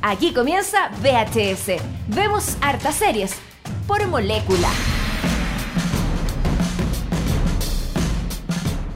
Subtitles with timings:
[0.00, 1.82] Aquí comienza VHS.
[2.06, 3.34] Vemos hartas series
[3.86, 4.68] por molécula.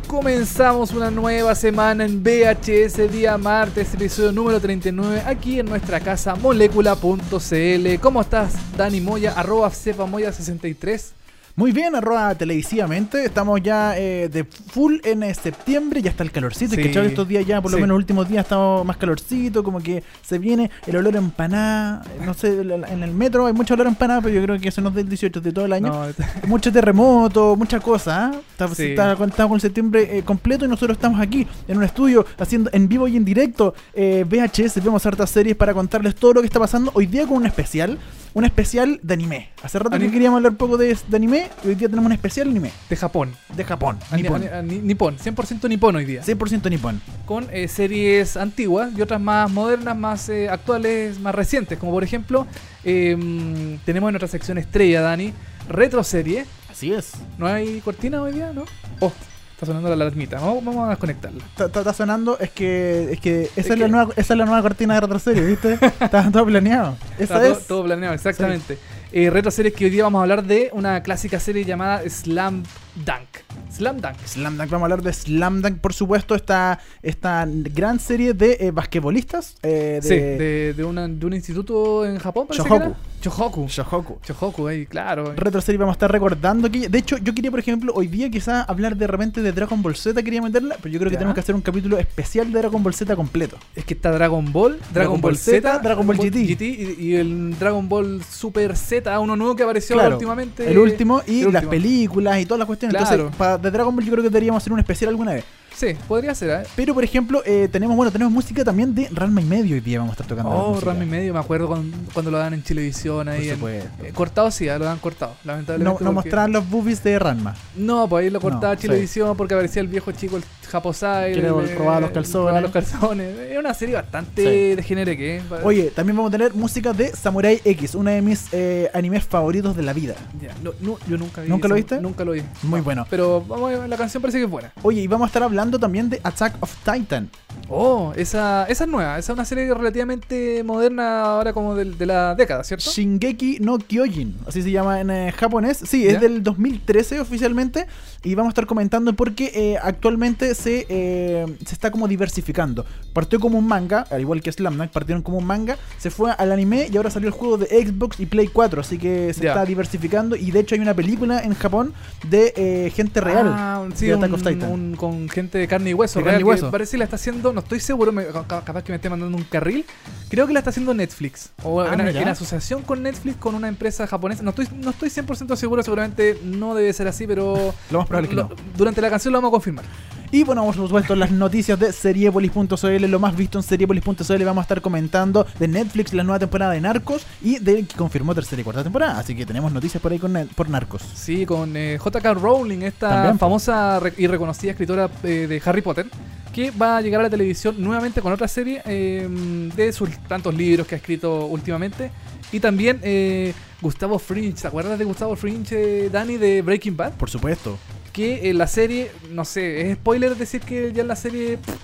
[0.06, 6.36] Comenzamos una nueva semana en VHS día martes, episodio número 39, aquí en nuestra casa
[6.36, 8.00] molécula.cl.
[8.00, 9.32] ¿Cómo estás, Dani Moya?
[9.32, 11.21] Arroba cepamoya63.
[11.54, 13.26] Muy bien, arroba televisivamente.
[13.26, 16.00] Estamos ya eh, de full en eh, septiembre.
[16.00, 16.74] Ya está el calorcito.
[16.74, 16.82] Sí.
[16.82, 17.82] Que chavos, estos días ya, por lo Sí.
[17.82, 19.62] menos los últimos días, estamos más calorcito.
[19.62, 22.02] Como que se viene el olor a empanada.
[22.24, 24.80] No sé, en el metro hay mucho olor a empanada, pero yo creo que eso
[24.80, 25.88] no es del 18, de todo el año.
[25.92, 26.06] No,
[26.48, 28.32] Mucho terremoto, muchas cosas.
[28.34, 28.40] ¿ah?
[28.52, 28.84] Está- Sí.
[28.96, 33.06] está- con septiembre eh, completo y nosotros estamos aquí en un estudio haciendo en vivo
[33.08, 34.82] y en directo eh, VHS.
[34.82, 36.90] Vemos hartas series para contarles todo lo que está pasando.
[36.94, 37.98] Hoy día con un especial,
[38.32, 39.48] un especial de anime.
[39.62, 42.48] Hace rato que queríamos hablar un poco de, de anime hoy día tenemos un especial
[42.48, 43.32] anime de Japón.
[43.54, 43.98] de Japón.
[44.14, 44.42] Nippon.
[44.86, 46.22] Nippon, 100% nipón hoy día.
[46.22, 47.00] 100% nipón.
[47.26, 51.78] Con eh, series antiguas y otras más modernas, más eh, actuales, más recientes.
[51.78, 52.46] Como por ejemplo,
[52.84, 55.32] eh, tenemos en nuestra sección estrella, Dani,
[55.68, 56.46] retro serie.
[56.70, 57.12] Así es.
[57.38, 58.52] ¿No hay cortina hoy día?
[58.52, 58.64] ¿No?
[59.00, 59.12] Oh,
[59.52, 60.40] está sonando la alarmita.
[60.40, 61.44] Vamos, vamos a desconectarla.
[61.44, 64.34] Está, está- está sonando, es que, es que esa, Es es la que- nueva, esa
[64.34, 65.74] es la nueva cortina de retroserie, ¿viste?
[66.00, 66.96] está todo planeado.
[67.18, 67.52] Esa Está es.
[67.54, 68.78] todo, todo planeado, exactamente.
[69.14, 72.62] Eh, retro series que hoy día vamos a hablar de una clásica serie llamada Slam
[72.94, 73.28] Dunk.
[73.70, 74.16] Slam Dunk.
[74.26, 78.58] Slam Dunk, vamos a hablar de Slam Dunk, por supuesto, esta, esta gran serie de
[78.60, 79.56] eh, basquetbolistas.
[79.62, 82.78] eh, de Sí, de, de, una- de un instituto en Japón, parece Shohoku.
[82.80, 82.96] que era.
[83.22, 83.66] Shohoku.
[83.68, 84.18] Shohoku.
[84.26, 85.32] Shohoku, ahí, claro.
[85.36, 88.28] Retro serie vamos a estar recordando que de hecho yo quería por ejemplo hoy día
[88.28, 91.18] quizás hablar de repente de Dragon Ball Z quería meterla pero yo creo que Ya.
[91.20, 94.52] tenemos que hacer un capítulo especial de Dragon Ball Z completo Es que está Dragon
[94.52, 96.34] Ball, Dragon, Ball Z, Dragon Ball GT.
[96.36, 100.68] y, y el Dragon Ball Super Z, uno nuevo que apareció Claro, últimamente.
[100.68, 103.14] el último y el las películas y todas las cuestiones Claro.
[103.14, 105.44] entonces para de Dragon Ball yo creo que deberíamos hacer un especial alguna vez
[105.74, 106.66] Sí, podría ser, ¿eh?
[106.76, 109.98] pero por ejemplo eh, tenemos bueno tenemos música también de Ranma y medio hoy día
[110.00, 110.92] vamos a estar tocando Oh, música.
[110.92, 113.48] Rami Medio, me acuerdo cuando, cuando lo dan en Televisión ahí.
[113.48, 115.90] en- eh, cortado sí, ah, lo dan cortado, no, lamentablemente.
[115.90, 118.86] no porque- mostraban los boobies de Ranma No, pues ahí lo cortaba No, sí.
[118.86, 121.34] Televisión porque aparecía el viejo chico, el Japosai.
[121.34, 122.32] Que le robaba los calzones.
[122.46, 123.38] robaba los calzones.
[123.50, 124.74] Es una serie bastante Sí.
[124.76, 125.42] de género que ¿eh?
[125.62, 129.76] oye también vamos a tener música de Samurai X uno de mis eh, animes favoritos
[129.76, 131.48] de la vida Ya, no, no, yo nunca vi.
[131.48, 132.00] ¿Nunca lo viste?
[132.00, 132.42] Nunca lo vi.
[132.62, 133.06] Muy No, bueno.
[133.10, 134.72] Pero vamos a ver, la canción parece que es buena.
[134.82, 137.28] oye y vamos a estar hablando también de Attack of Titan
[137.68, 139.18] Oh, esa, esa es nueva.
[139.18, 142.90] Esa es una serie relativamente moderna ahora como del- de, la década, ¿cierto?
[142.90, 145.78] Shingeki no Kyojin, así se llama en eh, japonés.
[145.84, 146.12] Sí, ¿Ya?
[146.12, 147.86] es del 2013 oficialmente.
[148.24, 152.84] Y vamos a estar comentando porque eh, actualmente se, eh, se está como diversificando.
[153.12, 156.30] Partió como un manga, al igual que Slam Dunk, partieron como un manga, se fue
[156.30, 158.80] al anime y ahora salió el juego de Xbox y Play 4.
[158.80, 160.36] Así que se está diversificando.
[160.36, 161.92] Y de hecho hay una película en Japón
[162.28, 164.70] de eh, gente real Ah, sí, de un, Attack of Titan.
[164.70, 166.20] un- con gente de carne y hueso.
[166.20, 166.66] De real, carne y hueso.
[166.66, 169.10] Que parece que la está haciendo, no estoy seguro, me- ca- capaz que me esté
[169.10, 169.84] mandando un carril.
[170.28, 171.50] Creo que la está haciendo Netflix.
[171.64, 174.42] O Ah, en asociación con Netflix, con una empresa japonesa.
[174.42, 178.28] No estoy, no estoy 100% seguro, seguramente no debe ser así, pero Lo más probable
[178.28, 178.72] es que lo- no.
[178.76, 179.84] durante la canción lo vamos a confirmar.
[180.30, 184.62] Y bueno, por supuesto, las noticias de Seriepolis.cl, lo más visto en Seriepolis.cl, vamos a
[184.62, 188.64] estar comentando de Netflix la nueva temporada de Narcos y de que confirmó tercera y
[188.64, 189.18] cuarta temporada.
[189.18, 191.02] Así que tenemos noticias por ahí con, por Narcos.
[191.14, 192.32] Sí, con eh, J.K.
[192.34, 193.40] Rowling, esta También, po.
[193.40, 196.06] famosa y reconocida escritora eh, de Harry Potter,
[196.54, 199.28] que va a llegar a la televisión nuevamente con otra serie eh,
[199.76, 202.10] de sus tantos libros que ha escrito últimamente.
[202.52, 203.52] Y también eh,
[203.82, 207.12] Gustavo Fringe, ¿te acuerdas de Gustavo Fringe, eh, Dani, de Breaking Bad?
[207.14, 207.76] Por supuesto.
[208.12, 211.56] Que en la serie, no sé, es spoiler decir que ya en la serie...
[211.56, 211.74] pff,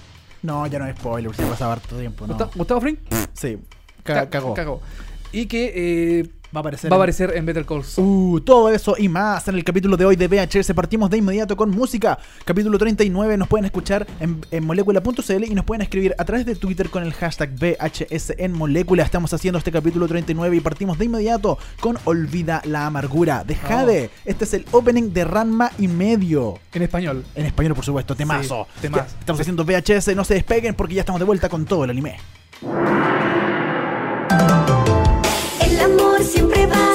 [0.42, 2.34] No, ya no es spoiler, se pasaba harto tiempo, ¿no?
[2.34, 3.00] Gusta- Gustavo Fringe
[3.32, 3.58] Sí,
[4.04, 4.80] ca- ca- cagó.
[5.32, 5.72] Y que
[6.20, 6.90] eh, Va a aparecer.
[6.90, 8.06] va a en- aparecer en Better Call Saul.
[8.06, 10.72] Uh, todo eso y más en el capítulo de hoy de VHS.
[10.74, 12.18] Partimos de inmediato con música.
[12.44, 13.36] Capítulo 39.
[13.36, 17.02] Nos pueden escuchar en, en molécula.cl y nos pueden escribir a través de Twitter con
[17.02, 19.02] el hashtag VHS en molécula.
[19.02, 24.10] Estamos haciendo este capítulo 39 y partimos de inmediato con Olvida la amargura de Jade.
[24.24, 26.54] Este es el opening de Ranma y medio.
[26.72, 27.24] En español.
[27.34, 28.66] En español, por supuesto, temazo.
[28.76, 29.04] Sí, temazo.
[29.20, 32.16] Estamos haciendo VHS, no se despeguen porque ya estamos de vuelta con todo el anime.
[36.23, 36.88] Siempre va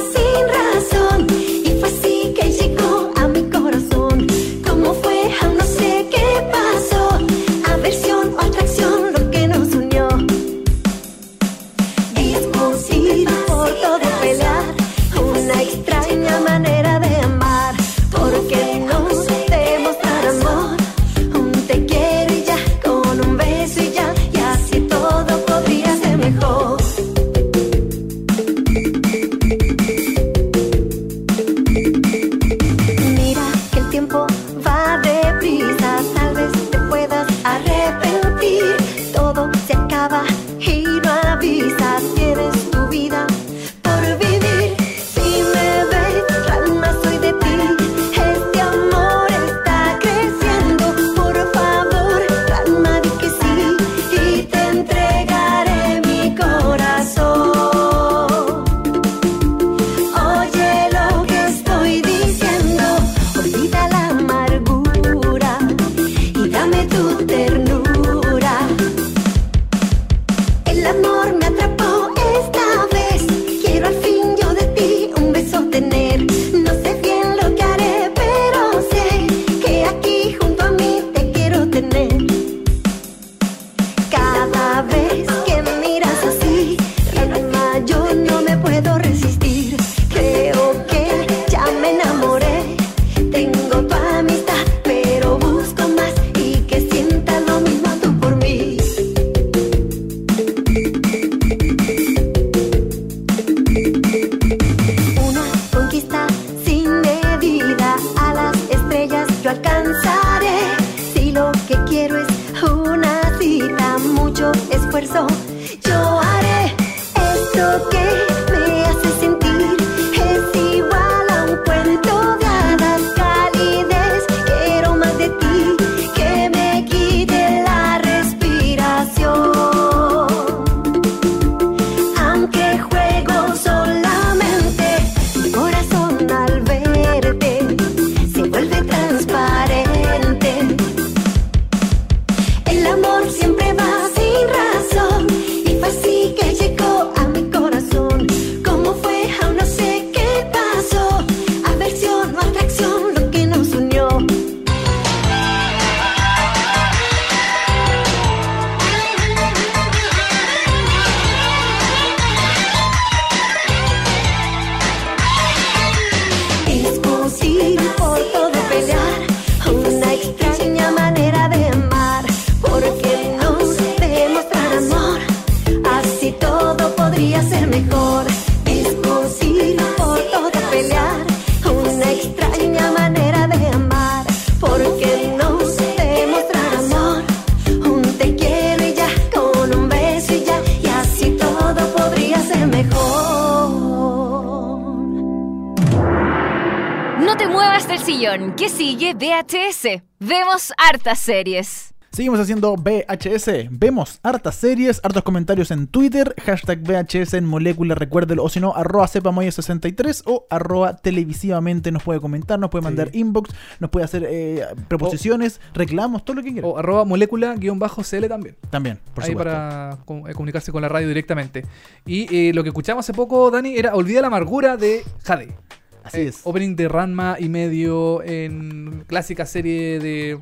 [200.90, 201.90] hartas series.
[202.12, 203.70] Seguimos haciendo VHS.
[203.72, 208.76] Vemos hartas series, hartos comentarios en Twitter, hashtag VHS en molécula, recuérdelo, o si no,
[208.76, 213.20] arroba sepamoya63 o arroba televisivamente nos puede comentar, nos puede mandar Sí.
[213.20, 213.50] inbox,
[213.80, 216.68] nos puede hacer eh, proposiciones, reclamos, todo lo que quiera.
[216.68, 218.56] O arroba molécula-cl también.
[218.70, 219.52] También, por ahí supuesto.
[219.52, 219.98] para
[220.30, 221.66] eh, comunicarse con la radio directamente.
[222.06, 225.56] Y eh, lo que escuchamos hace poco, Dani, era Olvida la amargura de Jade.
[226.04, 226.42] Así Eh, es.
[226.44, 230.38] Opening de Ranma y medio en clásica serie de,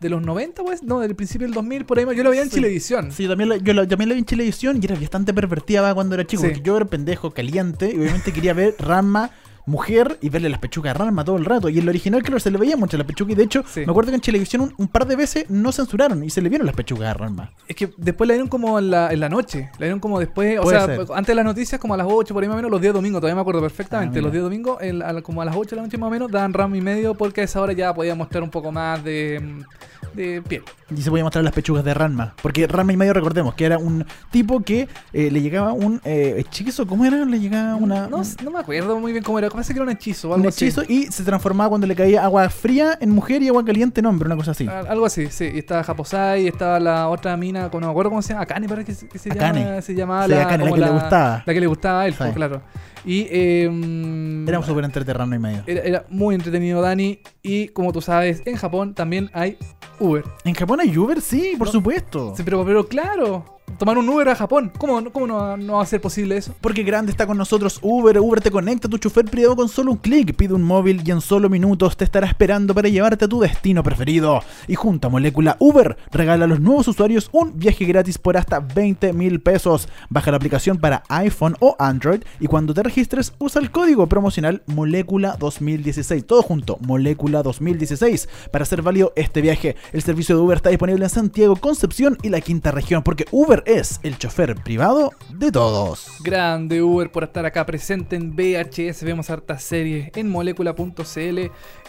[0.00, 2.04] de los 90, pues, no, del principio del 2000, por ahí.
[2.16, 2.56] Yo lo veía en Sí.
[2.56, 3.12] Chilevisión.
[3.12, 6.14] Sí, también, la, yo la- también la vi en Chilevisión y era bastante pervertida cuando
[6.14, 6.42] era chico.
[6.42, 6.48] Sí.
[6.48, 9.30] Porque yo era pendejo, caliente, y obviamente quería ver Ranma
[9.68, 11.68] mujer y verle las pechugas a Ranma todo el rato.
[11.68, 13.32] Y en el original, claro, se le veía mucho la pechuga.
[13.32, 13.80] Y de hecho, Sí.
[13.86, 16.48] me acuerdo que en Chilevisión un, un par de veces no censuraron y se le
[16.48, 17.52] vieron las pechugas a Ranma.
[17.68, 19.68] Es que después la dieron como en la, en la noche.
[19.78, 21.00] La dieron como después, o sea, ser.
[21.14, 22.94] antes de las noticias, como a las 8, por ahí más o menos, los días
[22.94, 24.18] domingos, todavía me acuerdo perfectamente.
[24.18, 24.78] Ah, los días domingos,
[25.22, 27.42] como a las 8 de la noche más o menos, daban RAM y medio porque
[27.42, 30.62] a esa hora ya podía mostrar un poco más de, mm, de piel.
[30.94, 32.34] Y se podía mostrar las pechugas de Ranma.
[32.42, 36.36] Porque Ranma y medio, recordemos, que era un tipo que eh, le llegaba un eh,
[36.38, 36.86] hechizo.
[36.86, 37.24] ¿Cómo era?
[37.24, 39.50] Le llegaba una, No, un, no me acuerdo muy bien cómo era.
[39.50, 40.64] Parece que era un hechizo un así.
[40.64, 44.06] hechizo y se transformaba cuando le caía agua fría en mujer y agua caliente en
[44.06, 44.66] hombre, una cosa así.
[44.66, 45.50] Al- Algo así, sí.
[45.54, 48.42] Y estaba Japosai, y estaba la otra mina, con- no me acuerdo cómo se llama,
[48.44, 49.64] Akane parece que, se- que se, Akane.
[49.64, 51.42] llama, se llamaba Sí, Akane, la que le gustaba.
[51.44, 52.18] La que le gustaba a él, Sí.
[52.18, 52.62] pues, claro.
[53.04, 55.62] Y eh, Era súper entre Ranma y medio.
[55.66, 57.20] era, era muy entretenido, Dani.
[57.42, 59.56] Y como tú sabes, en Japón también hay
[60.00, 60.24] Uber.
[60.44, 61.72] En Japón hay Uber, sí, por No.
[61.72, 62.34] supuesto.
[62.36, 66.36] Sí, pero, pero claro, tomar un Uber a Japón, ¿cómo, no va a ser posible
[66.36, 66.54] eso?
[66.60, 68.18] Porque grande está con nosotros Uber.
[68.18, 70.34] Uber te conecta a tu chofer privado con solo un clic.
[70.34, 73.82] Pide un móvil y en solo minutos te estará esperando para llevarte a tu destino
[73.82, 74.42] preferido.
[74.66, 78.60] Y junto a Molécula Uber regala a los nuevos usuarios un viaje gratis por hasta
[78.60, 79.88] 20 mil pesos.
[80.10, 84.62] Baja la aplicación para iPhone o Android y cuando te registres usa el código promocional
[84.66, 86.26] Molécula 2016.
[86.26, 88.28] Todo junto, Molécula 2016.
[88.50, 92.28] Para hacer válido este viaje, el servicio de Uber está disponible en Santiago, Concepción y
[92.28, 93.02] la quinta región.
[93.02, 96.06] Porque Uber es el chofer privado de todos.
[96.20, 99.04] Grande Uber por estar acá presente en VHS.
[99.04, 101.38] Vemos hartas series en molécula.cl.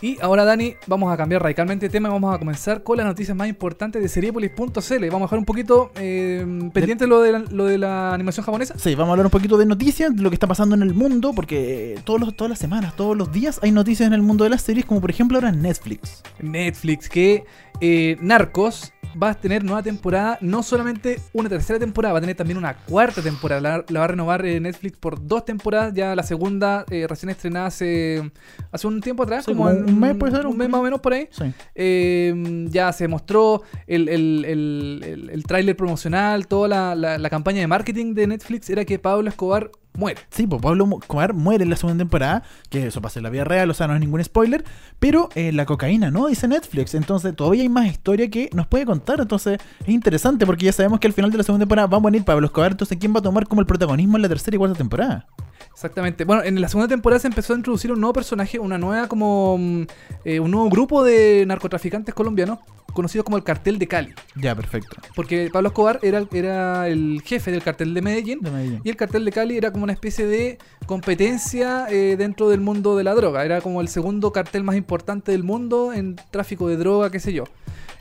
[0.02, 2.10] Y ahora, Dani, vamos a cambiar radicalmente de tema.
[2.10, 5.06] y Vamos a comenzar con las noticias más importantes de seriepolis.cl.
[5.10, 8.78] Vamos a dejar un poquito eh, pendiente lo de, la, lo de la animación japonesa.
[8.78, 10.94] Sí, vamos a hablar un poquito de noticias, de lo que está pasando en el
[10.94, 14.22] mundo, porque eh, todos los, todas las semanas, todos los días hay noticias en el
[14.22, 16.24] mundo de las series, como por ejemplo ahora en Netflix.
[16.42, 17.46] Netflix, que
[17.80, 22.36] eh, Narcos va a tener nueva temporada, no solamente una tercera temporada, va a tener
[22.36, 23.62] también una cuarta temporada.
[23.62, 27.30] La, la va a renovar eh, Netflix por dos temporadas, ya la segunda eh, recién
[27.30, 28.32] estrenada hace,
[28.72, 30.84] hace un tiempo atrás, Sí, como un mes, puede ser, un un mes más o
[30.84, 31.28] menos por ahí.
[31.32, 31.46] Sí.
[31.76, 37.30] Eh, ya se mostró el, el, el, el- el tráiler promocional, toda la, la- la
[37.30, 40.22] campaña de marketing de Netflix era que Pablo Escobar muere.
[40.30, 43.44] Sí, pues Pablo Escobar muere en la segunda temporada, que eso pasa en la vida
[43.44, 44.64] real, o sea, no es ningún spoiler,
[45.00, 46.28] pero eh, la cocaína, ¿no?
[46.28, 50.66] Dice Netflix, entonces todavía hay más historia que nos puede contar, entonces es interesante porque
[50.66, 52.98] ya sabemos que al final de la segunda temporada va a morir Pablo Escobar, entonces
[53.00, 55.28] ¿quién va a tomar como el protagonismo en la tercera y cuarta temporada?
[55.72, 56.26] Exactamente.
[56.26, 59.58] Bueno, en la segunda temporada se empezó a introducir un nuevo personaje, una nueva como
[59.58, 59.82] mm,
[60.26, 62.60] eh, un nuevo grupo de narcotraficantes colombianos
[62.94, 64.14] conocidos como el cartel de Cali.
[64.36, 64.98] Ya, perfecto.
[65.16, 68.40] Porque Pablo Escobar era, era el jefe del cartel de Medellín.
[68.42, 68.82] De Medellín.
[68.84, 72.98] Y el cartel de Cali era como una especie de competencia eh, dentro del mundo
[72.98, 73.46] de la droga.
[73.46, 77.34] Era como el segundo cartel más importante del mundo en tráfico de droga, qué sé
[77.34, 77.46] yo.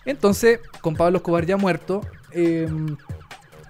[0.04, 2.00] Entonces, con Pablo Escobar ya muerto,
[2.33, 2.68] eh,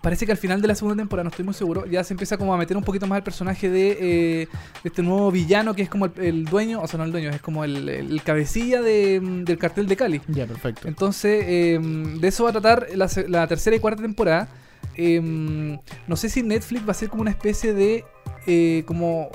[0.03, 2.37] parece que al final de la segunda temporada, no estoy muy seguro, ya se empieza
[2.37, 4.49] como a meter un poquito más el personaje de, eh,
[4.83, 7.31] de este nuevo villano que es como el, el dueño, o sea, no el dueño,
[7.31, 10.21] es como el, el cabecilla de, mm, del cartel de Cali.
[10.29, 10.89] Ya, perfecto.
[10.89, 14.49] Entonces, eh, de eso va a tratar la, tercera y cuarta temporada.
[14.97, 18.05] Eh, no sé si Netflix va a ser como una especie de.
[18.47, 19.31] eh, como.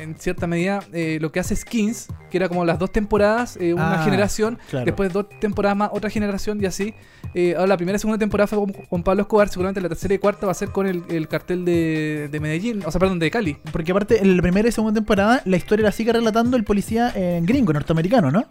[0.00, 3.74] En cierta medida, eh, lo que hace Skins, que era como las dos temporadas, eh,
[3.74, 4.84] una Ah, generación, claro.
[4.86, 6.94] después dos temporadas más, otra generación y así.
[7.34, 10.14] Eh, ahora, la primera y segunda temporada fue con, con Pablo Escobar, seguramente la tercera
[10.14, 13.18] y cuarta va a ser con el, el cartel de, de Medellín, o sea, perdón,
[13.18, 13.56] de Cali.
[13.72, 17.12] Porque aparte, en la primera y segunda temporada, la historia la sigue relatando el policía
[17.42, 18.44] gringo, norteamericano, ¿no?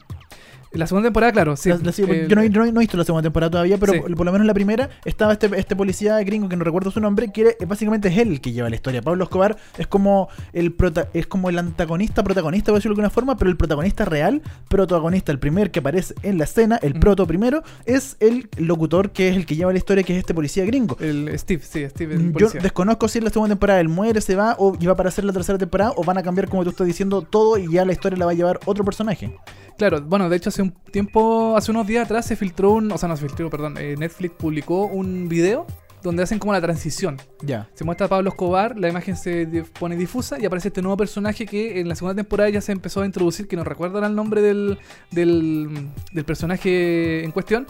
[0.74, 1.70] La segunda temporada, claro, sí.
[1.70, 3.94] La- la sigue- Eh, yo no, no- no he visto la segunda temporada todavía, pero
[3.94, 4.00] Sí.
[4.00, 6.89] por, por lo menos en la primera estaba este, este policía gringo que no recuerdo
[6.92, 9.01] su nombre, que eh, básicamente es él el que lleva la historia.
[9.01, 13.10] Pablo Escobar es como el prota- es como el antagonista, protagonista, por decirlo de alguna
[13.12, 17.00] forma, pero el protagonista real, protagonista, el primer que aparece en la escena, el Mm.
[17.00, 20.34] proto primero, es el locutor que es el que lleva la historia, que es este
[20.34, 20.98] policía gringo.
[21.00, 24.22] el Steve, sí, Steve, el Mm, Yo desconozco si en la segunda temporada él muere,
[24.22, 26.63] se va, o y va para hacer la tercera temporada, o van a cambiar, como
[26.63, 29.36] tú estás diciendo, todo y ya la historia la va a llevar otro personaje.
[29.77, 32.98] Claro, bueno, de hecho hace un tiempo, hace unos días atrás se filtró un, o
[32.98, 35.65] sea, no se filtró, perdón, eh, Netflix publicó un video
[36.01, 37.17] donde hacen como la transición.
[37.41, 37.70] Ya.
[37.75, 40.98] Se muestra a Pablo Escobar, la imagen se dif- pone difusa y aparece este nuevo
[40.98, 44.13] personaje que en la segunda temporada ya se empezó a introducir, que no recuerdo el
[44.13, 44.79] nombre del,
[45.12, 47.67] del, del personaje en cuestión.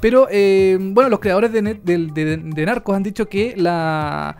[0.00, 4.36] Pero eh, bueno, los creadores de, Net- del- de, de Narcos han dicho que la,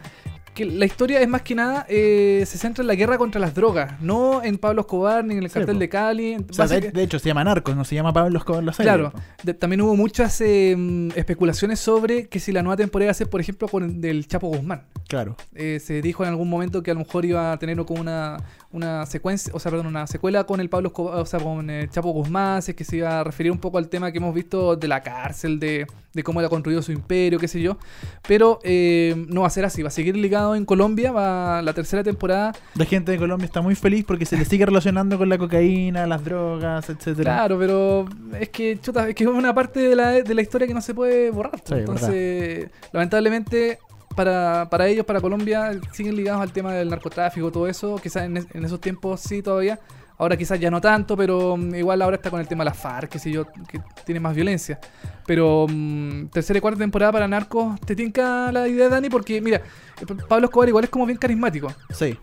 [0.57, 3.55] que la historia es más que nada, eh, se centra en la guerra contra las
[3.55, 6.37] drogas, no en Pablo Escobar ni en el cartel de Cali.
[6.49, 8.91] O sea, de, hecho, se llama Narcos, no se llama Pablo Escobar serie.
[8.91, 10.75] Claro, de- también hubo muchas eh,
[11.15, 14.85] especulaciones sobre que si la nueva temporada ser, por ejemplo, con el del Chapo Guzmán.
[15.09, 15.37] Claro.
[15.55, 18.39] Eh, se dijo en algún momento que a lo mejor iba a tener como una,
[18.77, 21.89] una secuencia, o sea, perdón, una secuela con el Pablo Escobar, o sea, con el
[21.91, 24.35] Chapo Guzmán, si es que se iba a referir un poco al tema que hemos
[24.35, 27.79] visto de la cárcel, de, de cómo él ha construido su imperio, qué sé yo.
[28.27, 31.73] Pero eh, no va a ser así, va a seguir ligado en Colombia, va la
[31.73, 32.53] tercera temporada.
[32.75, 36.07] La gente de Colombia está muy feliz porque se le sigue relacionando con la cocaína,
[36.07, 37.35] las drogas, etcétera.
[37.35, 38.07] Claro, pero
[38.39, 40.81] es que, chuta, es que es una parte de la, de la historia que no
[40.81, 41.61] se puede borrar.
[41.65, 43.79] Sí, Entonces, lamentablemente,
[44.17, 47.97] para, para ellos, para Colombia, siguen ligados al tema del narcotráfico, todo eso.
[48.03, 49.79] Quizás en, es- en esos tiempos sí todavía.
[50.19, 52.75] Ahora quizás ya no tanto, pero mm, igual ahora está con el tema de la
[52.75, 54.81] FARC, qué sé yo, que tiene más violencia.
[55.27, 59.11] Pero mm, tercera y cuarta temporada para Narcos, ¿te tinca la idea, Dani?
[59.11, 59.59] Porque, mira,
[60.01, 62.17] eh, Pablo Escobar igual es como bien carismático Sí.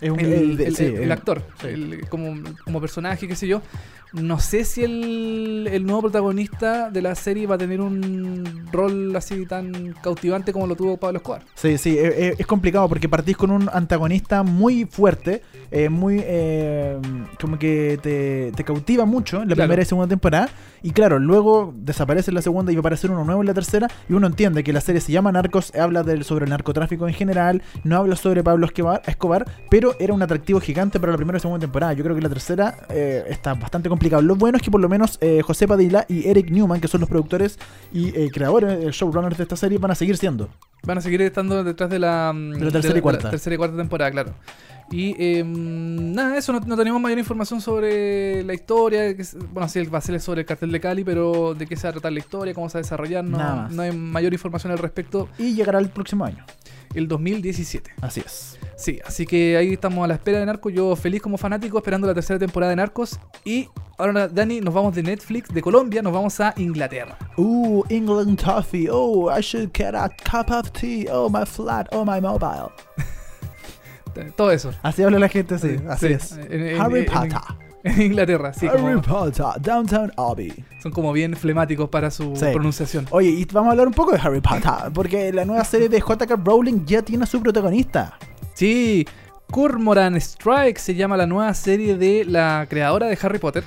[0.00, 1.98] Es un, el, el- el- sí, el- actor, sí.
[2.08, 3.60] como, como personaje, qué sé yo.
[4.12, 9.14] No sé si el, el nuevo protagonista de la serie va a tener un rol
[9.14, 11.42] así tan cautivante como lo tuvo Pablo Escobar.
[11.54, 16.20] Sí, sí, es, es- es complicado porque partís con un antagonista muy fuerte, eh, muy
[16.24, 16.98] eh,
[17.40, 19.68] como que te, te cautiva mucho en la Claro.
[19.68, 20.48] primera y segunda temporada.
[20.82, 23.54] Y claro, luego desaparece en la segunda y va a aparecer uno nuevo en la
[23.54, 23.86] tercera.
[24.08, 27.12] Y uno entiende que la serie se llama Narcos, habla del, sobre el narcotráfico en
[27.14, 28.66] general, no habla sobre Pablo
[29.06, 31.92] Escobar, pero era un atractivo gigante para la primera y segunda temporada.
[31.92, 34.22] Yo creo que la tercera eh, está bastante complicado.
[34.22, 37.00] Lo bueno es que por lo menos eh, José Padilla y Eric Newman, que son
[37.00, 37.58] los productores
[37.92, 40.48] y eh, creadores, eh, showrunners de esta serie, van a seguir siendo.
[40.84, 43.28] Van a seguir estando detrás de la, mm, De la tercera y cuarta.
[43.28, 44.32] tercera y cuarta temporada, claro.
[44.90, 49.16] Y eh, nada, eso, no, no tenemos mayor información sobre la historia.
[49.16, 51.84] Que, bueno, sí, va a ser sobre el cartel de Cali, pero de qué se
[51.84, 53.72] va a tratar la historia, cómo se va a desarrollar, Nada no, más.
[53.72, 55.28] no hay mayor información al respecto.
[55.38, 56.44] Y llegará el próximo año.
[56.92, 57.92] El 2017.
[58.00, 58.58] Así es.
[58.76, 60.72] Sí, así que ahí estamos a la espera de Narcos.
[60.72, 63.20] Yo feliz como fanático esperando la tercera temporada de Narcos.
[63.44, 67.16] Y ahora, Dani, nos vamos de Netflix, de Colombia, nos vamos a Inglaterra.
[67.36, 68.88] Ooh, England toffee.
[68.90, 71.06] Oh, I should get a cup of tea.
[71.12, 71.86] Oh, my flat.
[71.92, 72.72] Oh, my mobile.
[74.36, 74.72] Todo eso.
[74.82, 75.76] Así habla la gente, sí.
[75.78, 76.12] Sí, así sí.
[76.14, 76.32] es.
[76.32, 77.32] En- en- Harry Potter.
[77.82, 79.44] En Inglaterra, sí, como- Harry Potter.
[79.62, 80.52] Downtown Abbey.
[80.82, 82.46] son como bien flemáticos para su Sí.
[82.52, 83.06] pronunciación.
[83.10, 84.62] Oye, y vamos a hablar un poco de Harry Potter.
[84.92, 86.36] Porque la nueva serie de J.K.
[86.44, 88.18] Rowling ya tiene a su protagonista.
[88.54, 89.06] Sí,
[89.50, 93.64] Cormoran Strike se llama la nueva serie de la creadora de Harry Potter.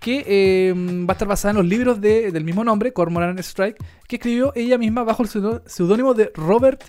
[0.00, 3.76] Que eh, va a estar basada en los libros de- del mismo nombre, Cormoran Strike,
[4.08, 5.28] que escribió ella misma bajo el
[5.66, 6.82] seudónimo de Robert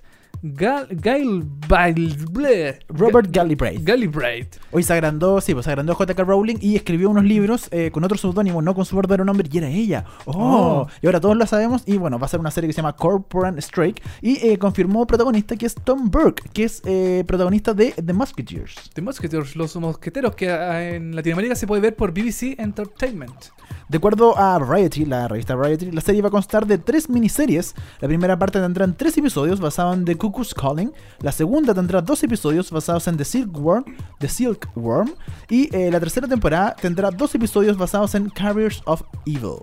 [0.45, 2.83] Gal Galbraith.
[2.89, 3.81] Robert Galbraith.
[3.81, 4.57] Galbraith.
[4.71, 6.21] Hoy se agrandó, sí, pues se agrandó J.K.
[6.21, 9.57] Rowling y escribió unos libros eh, con otro seudónimo, no con su verdadero nombre, y
[9.57, 10.05] era ella.
[10.25, 10.87] Oh, Oh.
[11.01, 11.83] Y ahora todos lo sabemos.
[11.85, 14.01] Y bueno, va a ser una serie que se llama Corporan Strike.
[14.21, 18.91] Y eh, confirmó protagonista que es Tom Burke, que es eh, protagonista de The Musketeers.
[18.93, 23.53] The Musketeers, los mosqueteros que ah, en Latinoamérica se puede ver por BBC Entertainment.
[23.93, 27.75] De acuerdo a Variety, la revista Variety, la serie va a constar de tres miniseries.
[27.99, 30.91] La primera parte tendrán tres episodios basados en The Cuckoo's Calling.
[31.19, 33.85] La segunda tendrá dos episodios basados en The Silkworm,
[34.17, 35.13] The Silkworm.
[35.47, 39.59] Y eh, la tercera temporada tendrá dos episodios basados en Carriers of Evil.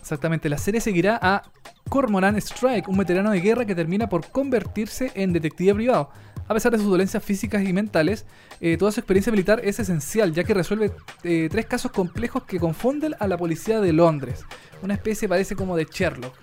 [0.00, 1.42] Exactamente, la serie seguirá a
[1.88, 6.10] Cormoran Strike, un veterano de guerra que termina por convertirse en detective privado.
[6.48, 8.24] A pesar de sus dolencias físicas y mentales,
[8.60, 10.92] eh, toda su experiencia militar es esencial, ya que resuelve
[11.24, 14.44] eh, tres casos complejos que confunden a la policía de Londres.
[14.82, 16.34] Una especie parece como de Sherlock.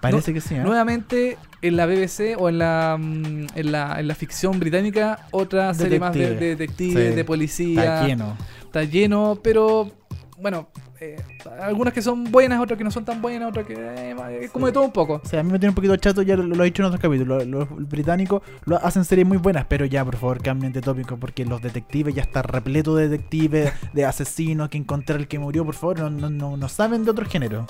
[0.00, 0.58] Parece No- que sí, ¿eh?
[0.58, 5.72] Nuevamente, en la BBC o en la, mm, en la, en la ficción británica, otra
[5.74, 6.44] serie más de, Detective.
[6.44, 7.14] de detectives, Sí.
[7.14, 7.82] de policía.
[7.84, 8.36] Está lleno.
[8.64, 9.92] Está lleno, pero
[10.38, 10.68] bueno,
[11.02, 11.16] eh,
[11.60, 14.66] algunas que son buenas, otras que no son tan buenas, otras que eh, es como
[14.66, 15.20] de todo un poco.
[15.24, 16.86] O sea, a mí me tiene un poquito chato, ya lo, lo he dicho en
[16.86, 17.46] otros capítulos.
[17.46, 21.16] Los, los británicos lo hacen series muy buenas, pero ya, por favor, cambien de tópico,
[21.16, 25.64] porque los detectives ya está repleto de detectives, de asesinos, que encontrar el que murió,
[25.64, 27.66] por favor, no, no, no, no saben de otro género.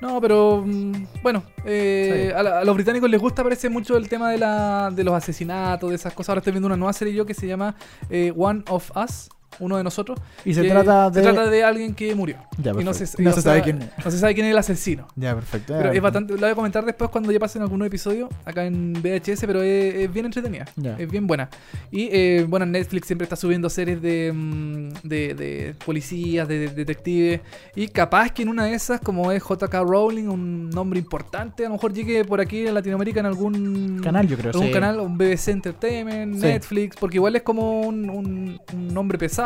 [0.00, 0.92] No, pero mm,
[1.22, 2.34] bueno, eh, Sí.
[2.34, 5.14] a, la- a los británicos les gusta, parece mucho el tema de, la, de los
[5.14, 6.30] asesinatos, de esas cosas.
[6.30, 7.76] Ahora estoy viendo una nueva serie yo que se llama
[8.10, 10.18] eh, One of Us, uno de nosotros.
[10.44, 11.22] Y se trata de...
[11.22, 12.36] se trata de alguien que murió.
[12.62, 14.04] Ya, y no se, No o se sea, sabe quién es.
[14.04, 15.06] no se sabe quién es el asesino.
[15.16, 15.74] Ya, perfecto.
[15.76, 18.92] Pero es bastante, lo voy a comentar después cuando ya pasen algunos episodios acá en
[18.94, 20.96] VHS, pero es, es bien entretenida, Ya.
[20.98, 21.48] es bien buena.
[21.90, 26.68] Y eh, bueno, Netflix siempre está subiendo series de, mm, de, de policías, de, de
[26.68, 27.40] detectives,
[27.74, 31.68] y capaz que en una de esas, como es JK Rowling, un nombre importante, a
[31.68, 34.72] lo mejor llegue por aquí en Latinoamérica en algún Canal, yo creo, algún sí.
[34.72, 36.40] canal, un BBC Entertainment, Sí.
[36.42, 39.45] Netflix, porque igual es como un, un- un nombre pesado,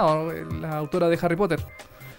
[0.61, 1.61] la autora de Harry Potter.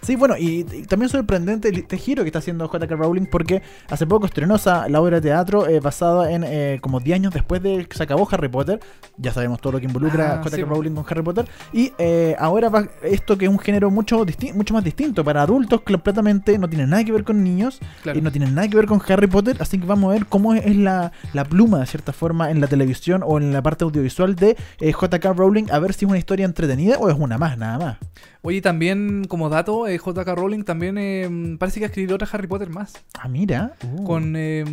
[0.02, 2.96] Sí, bueno, y, y también sorprendente el- este giro que está haciendo J.K.
[2.96, 4.58] Rowling porque hace poco estrenó
[4.90, 8.04] la obra de teatro eh, basada en eh, como 10 años después de que se
[8.04, 8.80] acabó Harry Potter.
[9.18, 10.56] Ya sabemos todo lo que involucra Ah, J.K.
[10.56, 10.64] sí.
[10.64, 11.46] Rowling con Harry Potter.
[11.72, 15.82] Y eh, ahora va esto que es un género mucho, mucho más distinto para adultos,
[15.82, 18.18] completamente no tiene nada que ver con niños Claro.
[18.18, 19.58] y no tiene nada que ver con Harry Potter.
[19.60, 22.60] Así que vamos a ver cómo es, es la, la pluma, de cierta forma, en
[22.62, 25.34] la televisión o en la parte audiovisual de eh, J.K.
[25.34, 27.98] Rowling, a ver si es una historia entretenida o es una más, nada más.
[28.44, 32.70] Oye, también como dato, eh, JK Rowling también eh, parece que escribió otra Harry Potter
[32.72, 32.94] más.
[33.20, 33.74] Ah, mira.
[33.84, 34.04] Uh.
[34.04, 34.64] Con eh,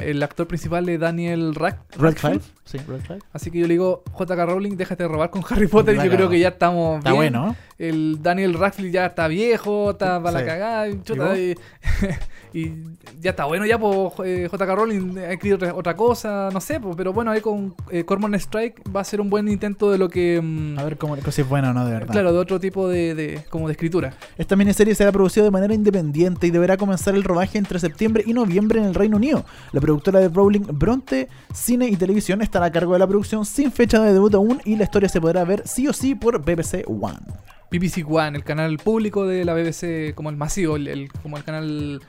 [0.00, 2.48] el actor principal de Daniel Rack Radcliffe.
[2.64, 3.18] Sí, Radcliffe.
[3.32, 5.96] Así que yo le digo, JK Rowling, déjate de robar con Harry Potter.
[5.96, 7.32] La yo creo que ya estamos Está bien.
[7.32, 7.56] bueno.
[7.78, 10.44] El Daniel Radcliffe ya está viejo, está para Sí.
[10.44, 10.88] la cagada.
[10.88, 11.38] y chuta, vos?
[11.38, 11.54] y,
[12.52, 12.72] y
[13.20, 16.78] ya está bueno ya, pues eh, JK Rowling ha escrito otra, otra cosa, no sé,
[16.80, 19.98] pues, pero bueno, ahí con eh, Cormoran Strike va a ser un buen intento de
[19.98, 20.40] lo que...
[20.42, 22.12] mm, A ver cómo, si es buena o no, de verdad.
[22.12, 24.14] Claro, de otro tipo de, de- como de escritura.
[24.38, 28.32] Esta miniserie será producida de manera independiente y deberá comenzar el rodaje entre septiembre y
[28.32, 29.44] noviembre en el Reino Unido.
[29.72, 33.72] La productora de Rowling, Bronte Cine y Televisión, estará a cargo de la producción sin
[33.72, 36.84] fecha de debut aún y la historia se podrá ver sí o sí por BBC
[36.86, 37.18] One.
[37.70, 41.44] BBC One, el canal público de la BBC, como el masivo, el, el- como el
[41.44, 42.00] canal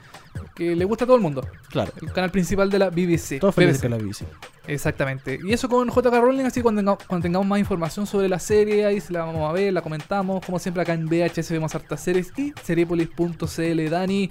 [0.54, 1.46] que le gusta a todo el mundo.
[1.70, 1.92] Claro.
[2.00, 3.38] El canal principal de la BBC.
[3.40, 3.80] Todo BBC.
[3.80, 4.24] con la BBC.
[4.66, 5.38] Exactamente.
[5.42, 8.84] Y eso con JK Rowling, así cuando, tenga- cuando tengamos más información sobre la serie,
[8.86, 10.44] ahí se la vamos a ver, la comentamos.
[10.44, 13.88] Como siempre acá en VHS vemos hartas series y seriepolis.cl.
[13.90, 14.30] Dani,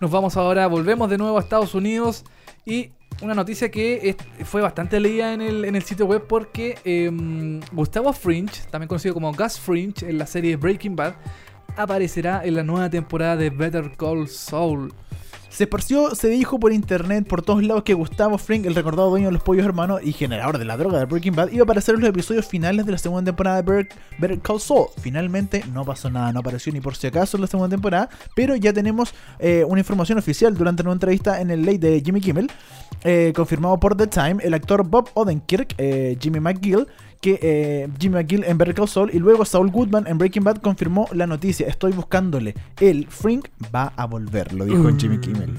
[0.00, 2.24] nos vamos ahora, volvemos de nuevo a Estados Unidos
[2.66, 2.90] y
[3.22, 8.12] una noticia que fue bastante leída en el, en el sitio web porque em, Gustavo
[8.12, 11.14] Fringe, también conocido como Gus Fringe en la serie Breaking Bad,
[11.76, 14.92] aparecerá en la nueva temporada de Better Call Saul.
[15.60, 19.26] Se esparció, se dijo por internet, por todos lados, que Gustavo Fring, el recordado dueño
[19.26, 21.96] de los pollos hermanos y generador de la droga de Breaking Bad, iba a aparecer
[21.96, 23.86] en los episodios finales de la segunda temporada de
[24.18, 24.86] Better Call Saul.
[25.02, 28.56] Finalmente no pasó nada, no apareció ni por si acaso en la segunda temporada, pero
[28.56, 32.50] ya tenemos eh, una información oficial durante una entrevista en el late de Jimmy Kimmel,
[33.04, 36.86] eh, confirmado por The Time, el actor Bob Odenkirk, eh, Jimmy McGill,
[37.20, 40.58] que eh, Jimmy McGill en Better Call Saul y luego Saul Goodman en Breaking Bad
[40.58, 41.66] confirmó la noticia.
[41.66, 42.54] Estoy buscándole.
[42.80, 45.58] El Frink va a volver, lo dijo Jimmy Kimmel.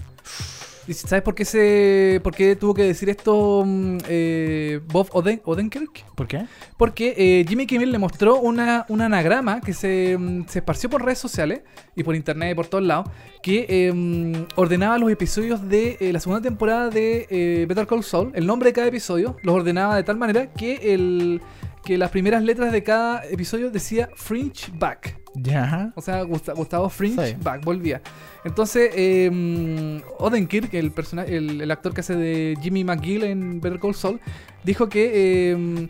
[0.88, 5.42] ¿Y sabes por qué, se, por qué tuvo que decir esto mm, eh, Bob Oden,
[5.46, 6.06] Odenkirk?
[6.16, 6.46] ¿Por qué?
[6.78, 11.06] Porque eh, Jimmy Kimmel le mostró una, un anagrama que se, mm, se esparció por
[11.06, 11.62] redes sociales
[11.96, 13.08] y por internet y por todos lados,
[13.42, 18.04] que eh, mm, ordenaba los episodios de eh, la segunda temporada de eh, Better Call
[18.04, 21.42] Saul, el nombre de cada episodio, los ordenaba de tal manera que, el,
[21.84, 25.21] que las primeras letras de cada episodio decía Fringe Back.
[25.36, 25.92] Ya.
[25.96, 27.36] O sea, Gusta- Gustavo Fringe Sí.
[27.42, 28.02] back, volvía.
[28.44, 30.92] Entonces, eh, Odenkirk, el,
[31.28, 34.20] el, el actor que hace de Jimmy McGill en Better Call Saul,
[34.64, 35.12] dijo que,
[35.54, 35.88] eh,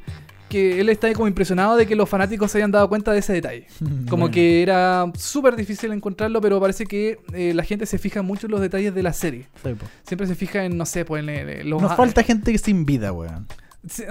[0.49, 3.31] que él está como impresionado de que los fanáticos se hayan dado cuenta de ese
[3.31, 3.67] detalle.
[4.09, 4.31] Como Bueno.
[4.31, 8.51] que era súper difícil encontrarlo, pero parece que eh, la gente se fija mucho en
[8.51, 9.47] los detalles de la serie.
[9.63, 9.69] Sí.
[10.03, 11.81] Siempre se fija en, no sé, pues en, en los...
[11.81, 13.47] Nos falta gente sin vida, weón.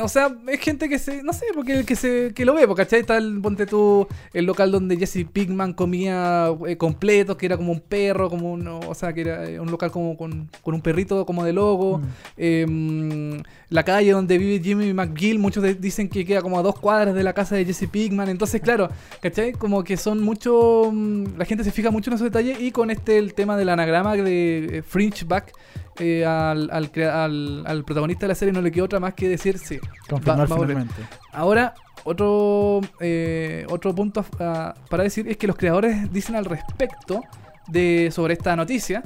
[0.03, 2.83] O sea, es gente que se, no sé, porque que se que lo ve, porque
[2.83, 3.01] ¿cachai?
[3.01, 7.71] Está el, ponte tú, el local donde Jesse Pigman comía eh, completo, que era como
[7.71, 10.83] un perro, como un, o sea, que era eh, un local como con, con un
[10.83, 11.99] perrito como de logo.
[11.99, 12.05] Mm.
[12.37, 16.75] Em, la calle donde vive Jimmy McGill, muchos de- dicen que queda como a dos
[16.79, 18.29] cuadras de la casa de Jesse Pigman.
[18.29, 18.89] Entonces, claro,
[19.23, 19.53] ¿cachai?
[19.53, 20.91] Como que son mucho.
[20.93, 23.69] mm, La gente se fija mucho en esos detalles y con este el tema del
[23.69, 25.53] anagrama de eh, Fringe Back.
[26.01, 29.29] Eh, al, al, al- al protagonista de la serie no le quedó otra más que
[29.29, 29.79] decir sí.
[30.09, 30.95] Confirmar va finalmente.
[31.33, 37.23] Ahora, otro, eh, otro punto ah, para decir es que los creadores dicen al respecto
[37.69, 39.03] de sobre esta noticia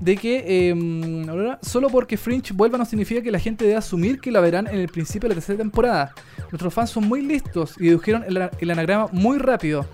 [0.00, 4.20] de que eh, ahora, solo porque Fringe vuelva no significa que la gente debe asumir
[4.20, 6.12] que la verán en el principio de la tercera temporada.
[6.52, 9.86] Nuestros fans son muy listos y dedujeron el, el anagrama muy rápido.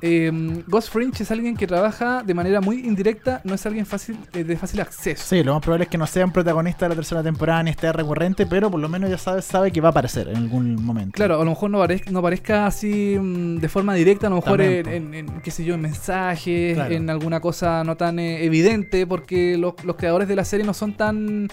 [0.00, 0.30] Eh,
[0.68, 4.44] Ghost Fringe es alguien que trabaja de manera muy indirecta, no es alguien fácil eh,
[4.44, 5.24] de fácil acceso.
[5.26, 7.70] Sí, lo más probable es que no sea un protagonista de la tercera temporada ni
[7.70, 10.76] esté recurrente, pero por lo menos ya sabe, sabe que va a aparecer en algún
[10.84, 11.12] momento.
[11.16, 14.36] Claro, a lo mejor no, parez- no parezca así mm, de forma directa, a lo
[14.36, 15.14] mejor También, en, po.
[15.14, 16.94] en- en, qué sé yo, en mensajes, Claro.
[16.94, 20.74] en alguna cosa no tan eh, evidente, porque los, los creadores de la serie no
[20.74, 21.48] son tan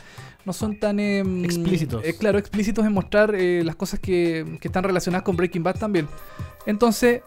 [0.46, 2.06] no son tan eh, mm, Explícitos.
[2.06, 5.80] eh, claro, explícitos en mostrar eh, las cosas que, que están relacionadas con Breaking Bad
[5.80, 6.08] también.
[6.68, 7.22] Entonces,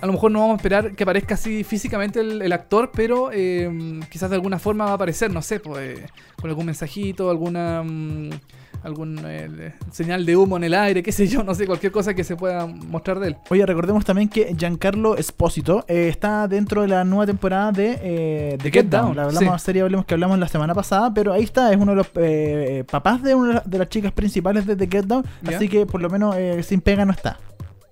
[0.00, 3.30] a lo mejor no vamos a esperar que aparezca así físicamente el, el actor, pero
[3.32, 6.06] eh, quizás de alguna forma va a aparecer, no sé, pues, eh,
[6.40, 8.30] con algún mensajito, alguna mm,
[8.82, 12.14] algún eh, señal de humo en el aire, qué sé yo, no sé, cualquier cosa
[12.14, 13.36] que se pueda mostrar de él.
[13.50, 18.58] Oye, recordemos también que Giancarlo Espósito eh, está dentro de la nueva temporada de, de
[18.58, 19.04] The Get Get Down.
[19.08, 19.66] Down, La hablamos sí.
[19.66, 23.22] serie hablemos que hablamos la semana pasada, pero ahí está, es uno de los papás
[23.22, 26.34] de una de las- chicas principales de The Get Down, así que por lo menos
[26.36, 27.38] eh, sin pega no está.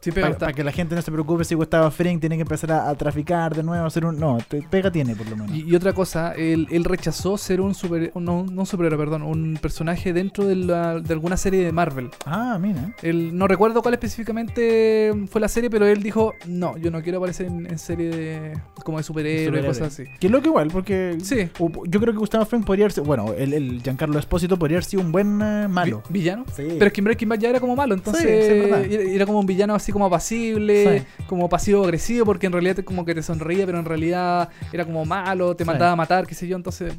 [0.01, 2.89] Sí, Para que la gente no se preocupe si Gustavo Fring tiene que empezar a,
[2.89, 4.19] a traficar de nuevo, hacer un...
[4.19, 5.55] No, te- pega tiene por lo menos.
[5.57, 9.59] Y, y otra cosa, él, él rechazó ser un super, no, no superhéroe, perdón, un
[9.61, 12.11] personaje dentro de, la- de alguna serie de Marvel.
[12.25, 12.95] Ah, mira.
[13.03, 17.19] Él, no recuerdo cuál específicamente fue la serie, pero él dijo, no, yo no quiero
[17.19, 18.53] aparecer en, en serie de,
[18.85, 19.69] como de superhéroe, Superhéroe.
[19.69, 20.05] cosas así.
[20.21, 21.49] Que es lo que igual, porque Sí.
[21.89, 24.85] yo creo que Gustavo Fring podría haber sido, bueno, el, el Giancarlo Espósito podría haber
[24.85, 26.03] sido un buen eh, malo.
[26.09, 26.45] Vi- ¿Villano?
[26.55, 26.65] Sí.
[26.79, 29.27] Pero es que en Breaking Bad ya era como malo, entonces Sí, sí, era, era
[29.27, 31.25] como un villano así como apacible, Sí.
[31.27, 35.55] como pasivo-agresivo, porque en realidad como que te sonreía, pero en realidad era como malo,
[35.57, 35.69] te Sí.
[35.69, 36.95] mandaba a matar, qué sé yo, entonces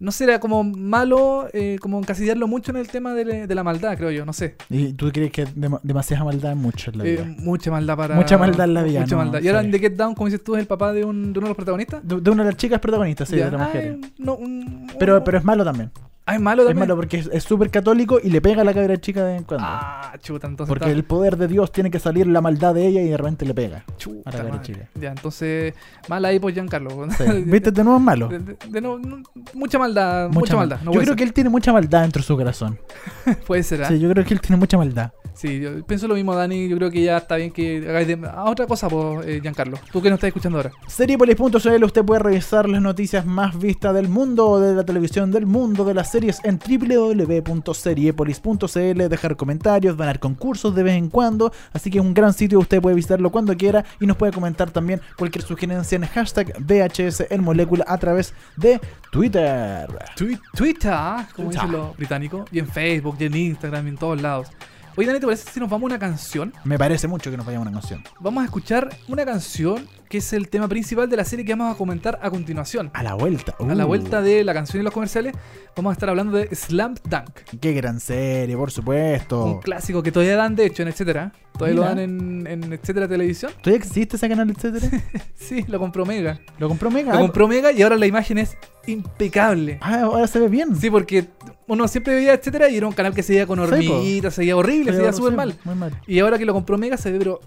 [0.00, 3.54] no sé, era como malo, eh, como encasillarlo mucho en el tema de, la- de
[3.54, 4.56] la maldad, creo yo, no sé.
[4.68, 7.24] Y tú crees que dem- demasiada maldad es mucho en la Eh, vida.
[7.38, 8.14] mucha maldad para...
[8.16, 9.40] Mucha maldad en la vida, Mucha no, maldad.
[9.40, 11.38] Y ahora en The Get Down, como dices tú, es el papá de, un, de
[11.38, 12.06] uno de los protagonistas.
[12.06, 13.96] De, de una de las chicas protagonistas, sí, de las mujeres.
[13.96, 15.90] eh, no, un- Pero, un- pero es malo también.
[16.26, 16.88] Ah, es malo Es también.
[16.88, 19.38] malo porque es es súper católico y le pega a la cabra chica de vez
[19.40, 19.66] en cuando.
[19.68, 22.86] Ah, chuta, entonces porque está- el poder de Dios tiene que salir la maldad de
[22.86, 23.84] ella y de repente le pega.
[23.98, 24.58] Chuta a la madre.
[24.62, 24.88] chica.
[24.94, 25.74] Ya, entonces,
[26.08, 27.06] mal ahí por Giancarlo.
[27.18, 27.24] Sí.
[27.44, 27.70] ¿Viste?
[27.72, 28.28] De nuevo es malo.
[28.28, 30.80] De, de- de no- no- mucha maldad, mucha, maldad.
[30.82, 32.78] No yo creo que él tiene mucha maldad dentro de su corazón.
[33.46, 33.88] puede ser, ¿ah?
[33.88, 35.12] Sí, yo creo que él tiene mucha maldad.
[35.34, 36.68] Sí, yo pienso lo mismo, Dani.
[36.68, 38.18] Yo creo que ya está bien que hagáis de...
[38.32, 39.76] ah, otra cosa, pues, eh, Giancarlo.
[39.92, 40.70] Tú que nos estás escuchando ahora.
[40.86, 45.84] Seriepolis.cl usted puede revisar las noticias más vistas del mundo, de la televisión del mundo,
[45.84, 51.98] de las series en www.seriepolis.cl, dejar comentarios, ganar concursos de vez en cuando, así que
[51.98, 55.44] es un gran sitio, usted puede visitarlo cuando quiera y nos puede comentar también cualquier
[55.44, 59.88] sugerencia en hashtag VHS en molécula a través de Twitter.
[60.16, 60.94] Twi- Twitter,
[61.34, 62.48] como dicen los británicos.
[62.52, 64.46] Y en Facebook, y en Instagram, y en todos lados.
[64.96, 66.52] Oye, Dani, ¿te parece si nos vamos a una canción?
[66.62, 68.04] Me parece mucho que nos vayamos a una canción.
[68.20, 71.74] Vamos a escuchar una canción que es el tema principal de la serie que vamos
[71.74, 72.88] a comentar a continuación.
[72.94, 73.56] A la vuelta.
[73.58, 75.34] A la Uh, vuelta de la canción y los comerciales,
[75.74, 77.30] vamos a estar hablando de Slam Dunk.
[77.60, 79.44] Qué gran serie, por supuesto.
[79.44, 81.32] Un clásico que todavía dan, de hecho, en etcétera.
[81.58, 81.82] Todavía Mira.
[81.82, 83.50] lo dan en, en etcétera televisión.
[83.60, 85.02] ¿Todavía existe ese canal, etcétera?
[85.34, 86.38] Sí, lo compró Mega.
[86.60, 87.12] ¿Lo compró Mega?
[87.14, 89.78] Lo compró Mega y ahora la imagen es impecable.
[89.80, 90.76] Ah, ahora se ve bien.
[90.76, 91.26] Sí, porque
[91.66, 94.56] uno siempre veía etcétera y era un canal que se veía con hormiguitas, se veía
[94.56, 95.56] horrible, se veía súper mal.
[95.64, 96.00] Muy mal.
[96.06, 97.40] Y ahora que lo compró Mega se ve pero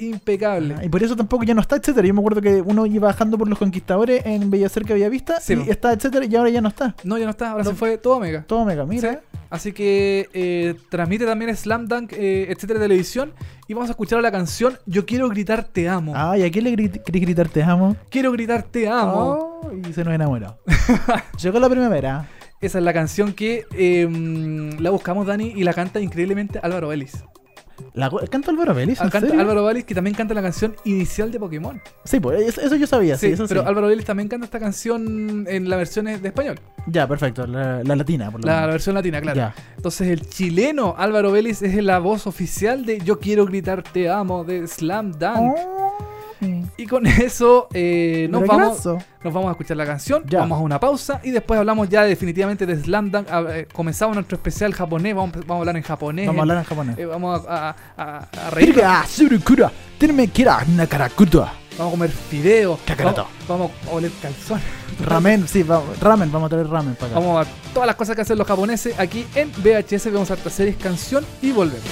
[0.00, 0.74] impecable.
[0.78, 2.06] Ah, y por eso tampoco ya no está, etcétera.
[2.08, 5.40] Yo me acuerdo que uno iba bajando por los conquistadores en Bellacer que había vista
[5.40, 5.70] Sí, y po.
[5.70, 6.94] está, etcétera, y ahora ya no está.
[7.04, 7.70] No, ya no está, ahora No.
[7.70, 8.42] se fue todo a Mega.
[8.46, 9.12] Todo mega, mira.
[9.12, 9.18] Sí.
[9.50, 13.32] Así que eh, transmite también Slam Dunk, eh, etcétera, televisión.
[13.66, 16.12] Y vamos a escuchar la canción Yo quiero gritar te amo.
[16.16, 17.96] Ay, ¿a quién le grit- querés gritar te amo?
[18.10, 19.60] Quiero gritar te amo.
[19.62, 20.56] Oh, y se nos enamoró.
[21.42, 22.28] Llegó la primavera.
[22.60, 24.06] Esa es la canción que eh,
[24.78, 27.12] la buscamos, Dani, y la canta increíblemente Álvaro Vélez.
[27.94, 29.00] La, ¿Canta Álvaro Vélez?
[29.00, 29.40] ¿en Canta serio?
[29.40, 31.80] Álvaro Vélez, que también canta la canción inicial de Pokémon.
[32.04, 33.68] Sí, pues eso, yo sabía, sí, Sí, eso pero sí.
[33.68, 36.58] Álvaro Vélez también canta esta canción en la versión de español.
[36.86, 38.74] Ya, perfecto, la, la latina, por lo La, la menos.
[38.74, 39.36] versión latina, claro.
[39.36, 39.54] Ya.
[39.76, 44.44] Entonces el chileno Álvaro Vélez es la voz oficial de Yo quiero gritar te amo
[44.44, 45.36] de Slam Dunk.
[45.56, 45.99] Oh,
[46.40, 46.64] sí.
[46.78, 50.40] Y con eso eh, nos, vamos, nos vamos a escuchar la canción, Ya.
[50.40, 53.30] vamos a una pausa y después hablamos ya definitivamente de Slam Dunk.
[53.30, 56.26] A- eh, comenzamos nuestro especial japonés, vamos, vamos a hablar en japonés.
[56.26, 56.98] Vamos a hablar en japonés.
[56.98, 58.70] eh, vamos a, a, a- a reír.
[58.70, 61.52] Hirga, surukura, tenme kira, nakarakuta.
[61.78, 62.78] Vamos a comer fideo.
[62.98, 64.60] Vamos, vamos a oler calzón.
[65.02, 67.20] Ramen, sí, vamos, ramen, vamos a traer ramen para acá.
[67.20, 70.06] Vamos a todas las cosas que hacen los japoneses aquí en VHS.
[70.06, 71.88] Vemos hartas series, canción y volvemos.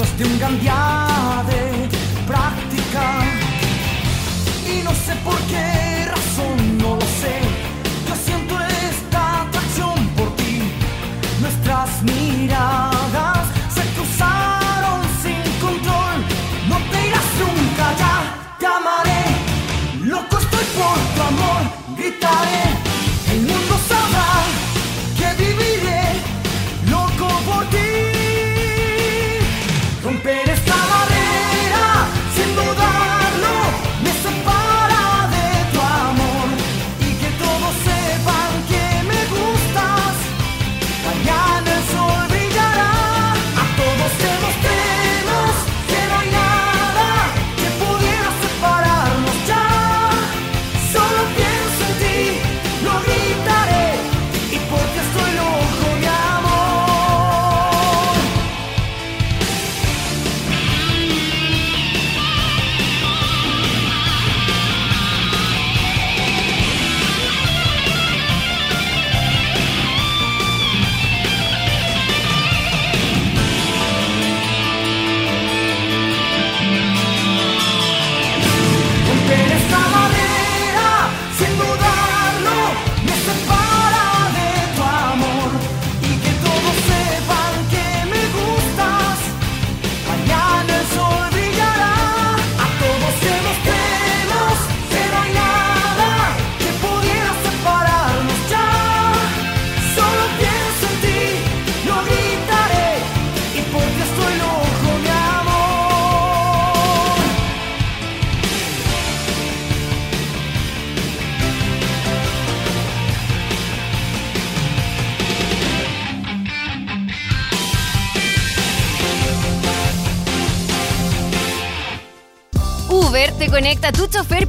[0.00, 0.56] De un gran
[1.46, 1.88] de
[2.26, 3.02] práctica.
[4.66, 7.36] Y no sé por qué razón, no lo sé.
[8.08, 10.62] Yo siento esta atracción por ti.
[11.42, 16.16] Nuestras miradas se cruzaron sin control.
[16.70, 19.24] No te irás nunca, ya te amaré.
[20.02, 21.62] Loco estoy por tu amor,
[21.98, 22.69] gritaré.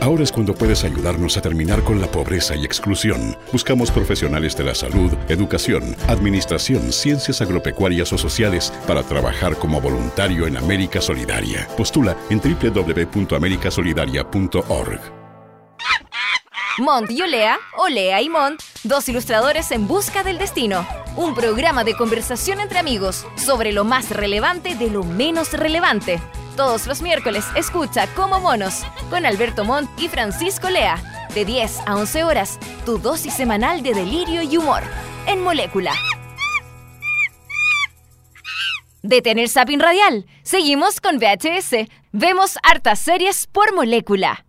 [0.00, 3.36] Ahora es cuando puedes ayudarnos a terminar con la pobreza y exclusión.
[3.52, 10.46] Buscamos profesionales de la salud, educación, administración, ciencias agropecuarias o sociales para trabajar como voluntario
[10.46, 11.68] en América Solidaria.
[11.76, 15.19] Postula en www.americasolidaria.org.
[16.80, 20.86] Mont y Olea, Olea y Mont, dos ilustradores en busca del destino.
[21.14, 26.20] Un programa de conversación entre amigos sobre lo más relevante de lo menos relevante.
[26.56, 30.96] Todos los miércoles escucha Como Monos con Alberto Montt y Francisco Lea.
[31.34, 34.82] De 10 a 11 horas, tu dosis semanal de delirio y humor.
[35.26, 35.92] En Molécula.
[39.02, 41.88] De tener Sapin Radial, seguimos con VHS.
[42.12, 44.44] Vemos hartas series por Molécula.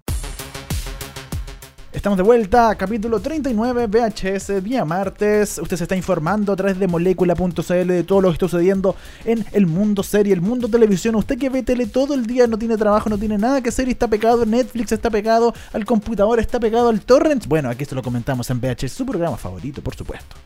[1.93, 5.58] Estamos de vuelta, capítulo 39, VHS, día martes.
[5.62, 9.45] Usted se está informando a través de molécula.cl de todo lo que está sucediendo en
[9.51, 11.15] el mundo serie, el mundo televisión.
[11.15, 13.89] Usted que ve tele todo el día, no tiene trabajo, no tiene nada que hacer
[13.89, 17.45] y está pegado Netflix, está pegado al computador, está pegado al torrent.
[17.47, 20.38] Bueno, aquí se lo comentamos en VHS, su programa favorito, por supuesto.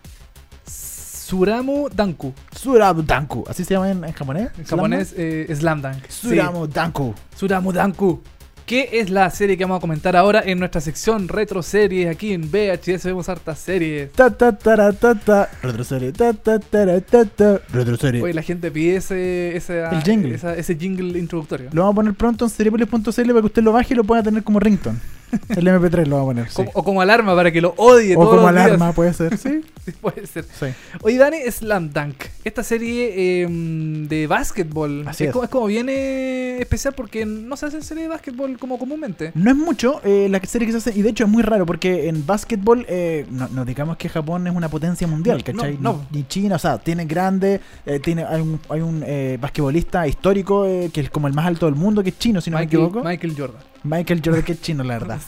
[0.66, 2.34] Suramu Danku.
[2.56, 4.50] Suramu Danku, así se llama en, en japonés.
[4.58, 6.08] En japonés, eh, Slam Dunk.
[6.10, 6.30] Sí.
[6.30, 7.14] Suramu Danku.
[7.36, 8.22] Suramu Danku.
[8.66, 12.10] ¿Qué es la serie que vamos a comentar ahora en nuestra sección retro series?
[12.10, 14.12] Aquí en VHS vemos hartas series.
[14.14, 18.24] Ta ta ta ta ta retroserie ta ta ta ta ta retroserie.
[18.24, 20.34] Hoy la gente pide ese, ese, El jingle.
[20.34, 21.70] esa- ese jingle introductorio.
[21.74, 22.98] Lo vamos a poner pronto en seriepolis.cl
[23.28, 24.98] para que usted lo baje y lo pueda tener como ringtone.
[25.50, 26.50] El MP3 lo vamos a poner.
[26.52, 26.64] sí.
[26.74, 28.66] O como alarma para que lo odie O todos como los días.
[28.66, 29.38] alarma, puede ser.
[29.38, 29.62] Sí.
[29.86, 30.46] Sí, puede ser.
[30.60, 30.66] sí.
[31.04, 32.16] Oye, Dani, Slam Dunk.
[32.44, 35.04] Esta serie eh, de básquetbol.
[35.08, 35.34] Así es, es.
[35.34, 39.32] Como, es como viene especial porque no se hace serie de básquetbol como comúnmente.
[39.36, 41.68] No es mucho eh, la serie que se hace, y de hecho es muy raro
[41.68, 45.74] porque en básquetbol, eh, no, no digamos que Japón es una potencia mundial, No, ¿cachai?
[45.80, 46.06] no, no.
[46.10, 50.08] Ni, ni China, o sea, tiene grande, eh, tiene, hay un, hay un eh, basquetbolista
[50.08, 52.58] histórico eh, que es como el más alto del mundo, que es chino, si no
[52.58, 53.08] Michael, me equivoco.
[53.08, 53.62] Michael Jordan.
[53.86, 55.20] Michael Jordan, que es chino, la verdad.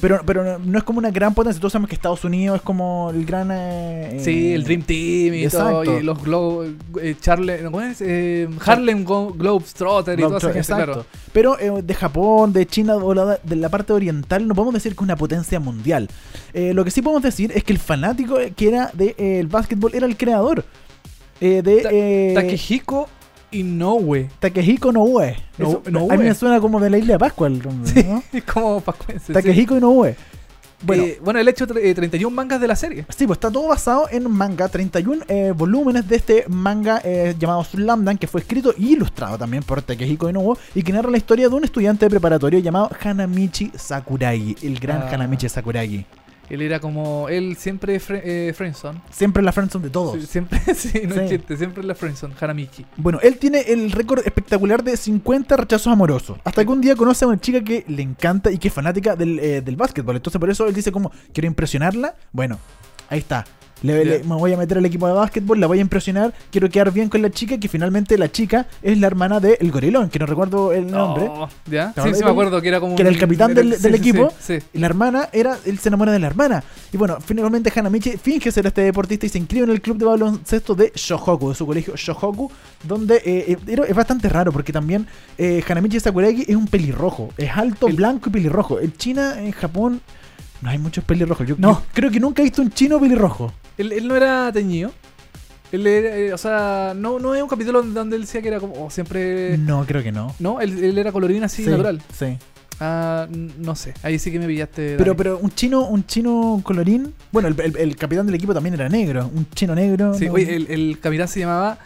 [0.00, 1.60] Pero, pero no, no es como una gran potencia.
[1.60, 3.50] Todos sabemos que Estados Unidos es como el gran.
[3.52, 5.98] eh, Sí, el Dream Team y todo, Exacto.
[6.00, 8.00] y los Glo eh, Charle- ¿cómo es?
[8.00, 10.84] Eh, Harlem Go- Globetrotter y esa gente, Exacto.
[10.84, 11.06] claro.
[11.32, 14.92] Pero eh, de Japón, de China o la- de la parte oriental, no podemos decir
[14.92, 16.08] que es una potencia mundial.
[16.54, 20.06] Eh, lo que sí podemos decir es que el fanático que era del básquetbol era
[20.06, 20.64] el creador.
[21.40, 23.08] eh, de Ta- eh, Takehiko
[23.52, 24.28] Inoue.
[24.40, 25.36] Takehiko Inoue.
[25.58, 26.12] No- Inoue.
[26.12, 28.22] A mí me suena como de la isla de Pascua el nombre, ¿no?
[28.32, 29.26] Es como pascuense.
[29.28, 29.32] sí.
[29.32, 30.14] Takehiko Inoue.
[30.80, 33.04] Bueno, Bueno, bueno, él ha hecho eh, 31 mangas de la serie.
[33.08, 37.64] Sí, pues está todo basado en manga, 31 eh, volúmenes de este manga eh, llamado
[37.64, 41.16] Slam Dunk, que fue escrito y ilustrado también por Takehiko Inoue y que narra la
[41.16, 45.10] historia de un estudiante de preparatorio llamado Hanamichi Sakuragi, el gran Ah.
[45.14, 46.06] Hanamichi Sakuragi.
[46.50, 47.28] Él era como.
[47.28, 49.00] Él siempre fre eh, Friendzone.
[49.10, 50.18] Siempre la friendzone de todos.
[50.20, 51.20] Sí, Siempre, sí, no Sí.
[51.20, 52.84] es chiste, siempre la Friendzone, Hanamichi.
[52.96, 56.38] Bueno, él tiene el récord espectacular de 50 rechazos amorosos.
[56.44, 59.14] Hasta que un día conoce a una chica que le encanta y que es fanática
[59.16, 60.16] del, eh, del básquetbol.
[60.16, 62.14] Entonces por eso él dice como, quiero impresionarla.
[62.32, 62.58] Bueno,
[63.10, 63.44] ahí está.
[63.82, 64.24] Le- le- Ya.
[64.24, 67.08] me voy a meter al equipo de básquetbol, la voy a impresionar, quiero quedar bien
[67.08, 70.26] con la chica, que finalmente la chica es la hermana de El Gorilón, que no
[70.26, 71.26] recuerdo el nombre.
[71.28, 71.92] Oh, ¿Ya?
[71.92, 72.96] ¿Te Sí, sí, de me acuerdo que era como.
[72.96, 74.32] Que era el capitán del- del sí, equipo.
[74.40, 74.58] Sí.
[74.60, 74.66] sí.
[74.74, 76.64] Y la hermana era, él se enamora de la hermana.
[76.92, 80.06] Y bueno, finalmente Hanamichi finge ser este deportista y se inscribe en el club de
[80.06, 82.50] baloncesto de Shohoku, de su colegio Shohoku,
[82.84, 87.50] donde eh, eh, es bastante raro porque también eh, Hanamichi Sakuragi es un pelirrojo, es
[87.56, 88.80] alto, El- blanco y pelirrojo.
[88.80, 90.00] En China, en Japón,
[90.62, 91.46] no hay muchos pelirrojos.
[91.46, 91.72] Yo, No.
[91.72, 93.52] yo creo que nunca he visto un chino pelirrojo.
[93.78, 94.92] Él, él no era teñido.
[95.70, 98.58] Él era, eh, o sea, no, no es un capítulo donde- él decía que era
[98.60, 99.56] como oh, siempre.
[99.58, 100.34] No, creo que no.
[100.38, 102.00] No, él, él era colorín así Sí, natural.
[102.16, 102.38] Sí.
[102.80, 103.26] Ah,
[103.58, 104.94] no sé, ahí sí que me pillaste.
[104.96, 107.12] Pero, pero un chino, un chino colorín.
[107.32, 109.30] Bueno, el, el- el capitán del equipo también era negro.
[109.34, 110.14] Un chino negro.
[110.14, 111.78] Sí, no- oye, el, el capitán se llamaba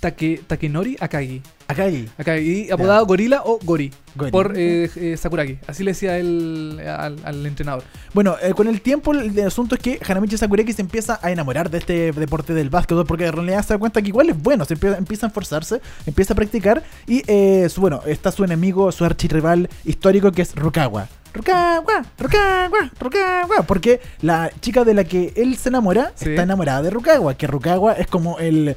[0.00, 1.42] Take, Takenori Akagi.
[1.68, 2.08] Akagi.
[2.16, 3.90] Akagi, apodado Gorila o Gori.
[4.14, 4.30] Gori.
[4.30, 5.58] Por eh, eh, Sakuragi.
[5.66, 7.82] Así le decía él al, al entrenador.
[8.14, 11.30] Bueno, eh, con el tiempo el, el asunto es que Hanamichi Sakuragi se empieza a
[11.32, 14.40] enamorar de este deporte del básquetbol porque en realidad se da cuenta que igual es
[14.40, 18.44] bueno, se empieza, empieza a esforzarse, empieza a practicar y eh, su- bueno, está su
[18.44, 21.08] enemigo, su archirrival histórico que es Rukawa.
[21.36, 26.30] Rukawa, Rukawa, Rukawa, porque la chica de la que él se enamora Sí.
[26.30, 28.76] está enamorada de Rukawa, que Rukawa es como el,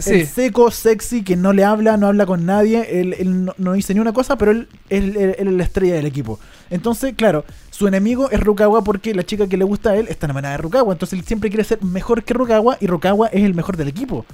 [0.00, 0.24] sí.
[0.26, 3.94] seco, sexy, que no le habla, no habla con nadie, él, él no, no dice
[3.94, 6.38] ni una cosa, pero él, él- él- él es la estrella del equipo.
[6.70, 10.26] Entonces, claro, su enemigo es Rukawa porque la chica que le gusta a él está
[10.26, 10.92] enamorada de Rukawa.
[10.92, 14.24] Entonces él siempre quiere ser mejor que Rukawa y Rukawa es el mejor del equipo.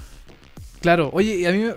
[0.81, 1.75] Claro, oye, y a mí, me-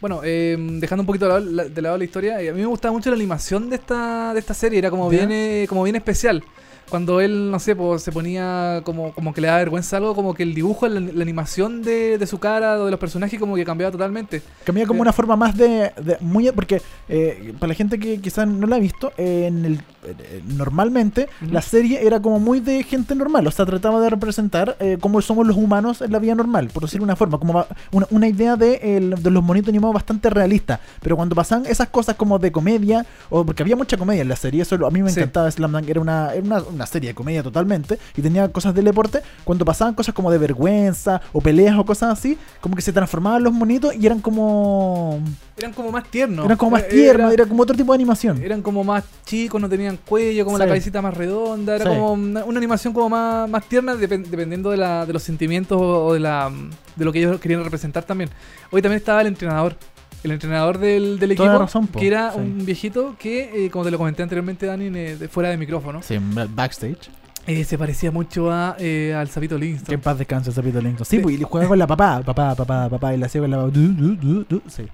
[0.00, 2.60] bueno, eh, dejando un poquito de lado la, de lado la historia, eh, a mí
[2.60, 5.82] me gustaba mucho la animación de esta, de esta serie, era como bien, eh, como
[5.82, 6.42] bien especial.
[6.88, 10.34] Cuando él, no sé, pues, se ponía como, como que le da vergüenza algo, como
[10.34, 13.54] que el dibujo, la, la animación de, de su cara o de los personajes como
[13.54, 14.42] que cambiaba totalmente.
[14.64, 15.02] Cambia como Eh.
[15.02, 15.92] una forma más de...
[16.02, 19.80] de- muy Porque eh, para la gente que quizás no la ha visto, en el,
[20.04, 21.52] eh, normalmente Ujú.
[21.52, 23.46] la serie era como muy de gente normal.
[23.46, 26.82] O sea, trataba de representar eh, cómo somos los humanos en la vida normal, por
[26.84, 27.38] decirlo de una forma.
[27.38, 30.80] Como va- una, una idea de, el- de los monitos animados bastante realista.
[31.02, 34.36] Pero cuando pasaban esas cosas como de comedia, o porque había mucha comedia en la
[34.36, 35.20] serie, eso a mí me Sí.
[35.20, 38.74] encantaba Slam Dunk, era una, era una, una serie de comedia totalmente, y tenía cosas
[38.74, 42.82] del deporte, cuando pasaban cosas como de vergüenza, o peleas o cosas así, como que
[42.82, 45.20] se transformaban los monitos y eran como...
[45.60, 46.44] Eran como más tiernos.
[46.46, 48.42] eran como más tiernos, era- era como otro tipo de animación.
[48.42, 51.90] eran como más chicos, no tenían cuello, como la cabecita más redonda, era Sí.
[51.90, 55.78] como una, una animación como más, más tierna depen- dependiendo de, la, de los sentimientos
[55.80, 56.50] o de, la,
[56.96, 58.30] de lo que ellos querían representar también.
[58.70, 59.76] Hoy también estaba el entrenador,
[60.24, 62.38] el entrenador del, equipo, razón, que era Sí.
[62.38, 66.02] un viejito que, eh, como te lo comenté anteriormente, Dani, eh, de- fuera de micrófono,
[66.02, 66.18] Sí,
[66.54, 67.10] backstage.
[67.52, 70.00] Eh, se parecía mucho a, eh, al Sapito Que en Livingston.
[70.00, 71.04] paz descanse Sapito Lincoln.
[71.04, 71.22] Sí, Sí.
[71.22, 73.70] pues y juega con la papá, papá, papá, papá, y la hacía con la du,
[73.70, 74.84] du, du, du, Sí.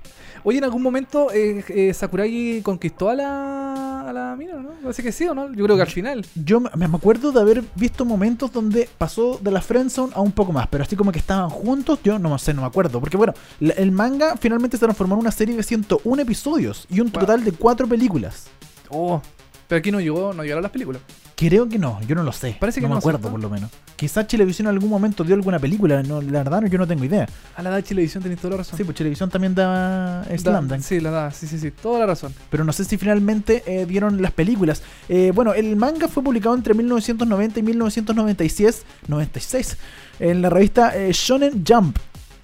[0.45, 4.69] Oye, en algún momento eh, eh, Sakuragi conquistó a la, a la mina, ¿no?
[4.81, 6.25] Parece que sí o no, yo creo que al final.
[6.37, 10.31] Yo me me acuerdo de haber visto momentos donde pasó de la friendzone a un
[10.31, 13.01] poco más, pero así como que estaban juntos, yo no sé, no me acuerdo.
[13.01, 17.01] Porque bueno, la- el manga finalmente se transformó en una serie de 101 episodios y
[17.01, 17.21] un Wow.
[17.23, 18.47] total de 4 películas.
[18.89, 19.21] Oh,
[19.69, 21.03] pero aquí no llegó, no llegaron las películas.
[21.35, 22.57] Creo que no, yo no lo sé.
[22.59, 23.31] Parece que no me no, acuerdo ¿cierto?
[23.33, 23.71] por lo menos.
[23.95, 27.29] Quizás Chilevisión en algún momento dio alguna película, no, la verdad yo no tengo idea.
[27.57, 28.77] A la edad de Chilevisión tenés toda la razón.
[28.79, 30.81] Sí, pues Chilevisión también Da- Slam Dunk.
[30.81, 32.33] Sí, la da, sí, sí, sí, toda la razón.
[32.51, 34.83] pero no sé si finalmente eh, dieron las películas.
[35.11, 39.77] Eh, bueno, el manga fue publicado entre 1990 y 1996 96,
[40.21, 41.99] en la revista eh, Shonen Jump.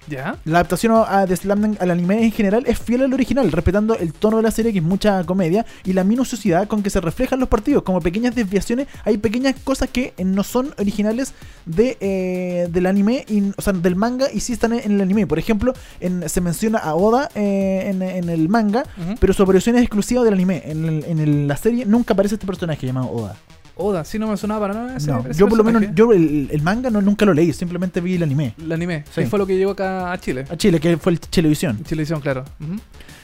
[0.09, 0.35] ¿Ya?
[0.45, 3.95] La adaptación a- de Slam Dunk al anime en general es fiel al original, respetando
[3.97, 6.99] el tono de la serie, que es mucha comedia, y la minuciosidad con que se
[6.99, 7.83] reflejan los partidos.
[7.83, 11.33] Como pequeñas desviaciones, hay pequeñas cosas que eh, no son originales
[11.65, 15.01] de, eh, del anime, y- o sea, del manga, y sí están en, en el
[15.01, 15.25] anime.
[15.25, 18.83] Por ejemplo, en- se menciona a Oda eh, en, en el manga,
[19.19, 20.63] pero su aparición es exclusiva del anime.
[20.65, 23.35] En, el- en el- la serie nunca aparece este personaje llamado Oda.
[23.75, 26.11] Oda, sí no me sonaba para nada ese, No, ese yo por lo menos, yo
[26.13, 28.53] el, el manga no, nunca lo leí, simplemente vi el anime.
[28.59, 29.25] El anime, Sí.
[29.25, 30.45] fue lo que llegó acá a Chile.
[30.49, 31.79] A Chile, que fue el Televisión.
[31.83, 32.43] Chilevisión, claro.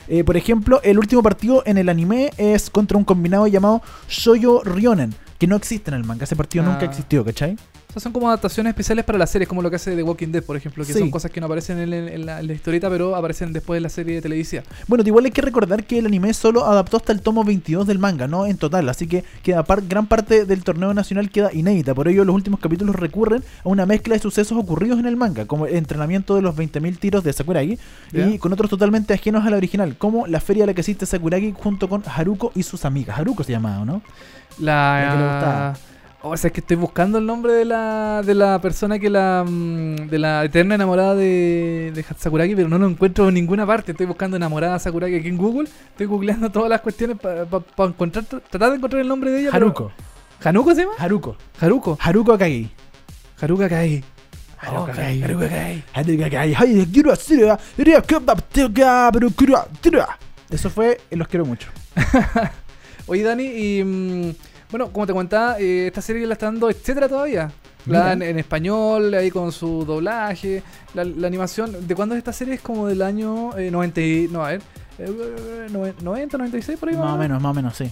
[0.08, 4.64] Eh, por ejemplo, el último partido en el anime es contra un combinado llamado Shoyo
[4.64, 6.24] Ryonen, que no existe en el manga.
[6.24, 6.70] Ese partido Ah.
[6.72, 7.56] nunca existió, ¿cachai?
[7.90, 10.28] O sea, son como adaptaciones especiales para las series, como lo que hace The Walking
[10.28, 11.00] Dead, por ejemplo, que Sí.
[11.00, 13.82] son cosas que no aparecen en, en la, en la historieta, pero aparecen después de
[13.82, 14.62] la serie televisiva.
[14.88, 17.98] Bueno, igual hay que recordar que el anime solo adaptó hasta el tomo 22 del
[17.98, 21.96] manga, no en total, así que queda par- gran parte del torneo nacional queda inédita.
[21.96, 25.46] Por ello, los últimos capítulos recurren a una mezcla de sucesos ocurridos en el manga,
[25.48, 27.80] como el entrenamiento de los 20.000 tiros de Sakuragi
[28.14, 31.08] y con otros totalmente ajenos a la original, como la feria a la que asiste
[31.08, 33.18] Sakuragi junto con Haruko y sus amigas.
[33.18, 34.04] Haruko se llamaba, ¿no?
[34.60, 35.02] La.
[35.02, 35.78] La que le gustaba.
[36.22, 39.45] O sea, es que estoy buscando el nombre de la, de la persona que la.
[39.47, 43.93] mm, de la eterna enamorada de, de Sakuragi, pero no lo encuentro en ninguna parte.
[43.93, 45.70] Estoy buscando enamorada de Sakuragi aquí en Google.
[45.91, 47.47] Estoy googleando todas las cuestiones para
[47.88, 48.26] encontrar.
[48.26, 49.49] Tratar de encontrar el nombre de ella.
[49.51, 49.91] pero- Haruko.
[50.43, 50.93] ¿Hanuko se llama?
[50.97, 51.38] Haruko.
[51.59, 51.97] Haruko.
[52.01, 52.70] Haruko Akagi.
[53.41, 54.03] Haruka Kai.
[54.57, 55.22] Haruka Oh, Kai.
[55.22, 55.84] Haruka Kai.
[60.49, 61.70] Eso fue eh, Los quiero mucho.
[63.07, 64.36] Oye, Dani, y.
[64.72, 67.51] bueno, como te comentaba, eh, esta serie la está dando etcétera todavía.
[67.86, 70.61] La dan en español, ahí con su doblaje,
[70.93, 71.88] la, la animación.
[71.88, 72.55] ¿De cuándo es esta serie?
[72.55, 74.01] Es como del año eh, 90.
[74.01, 74.61] y- No, a ver.
[74.99, 77.89] eh, noven- 90, 96 por ahí Más o menos, más o menos, sí.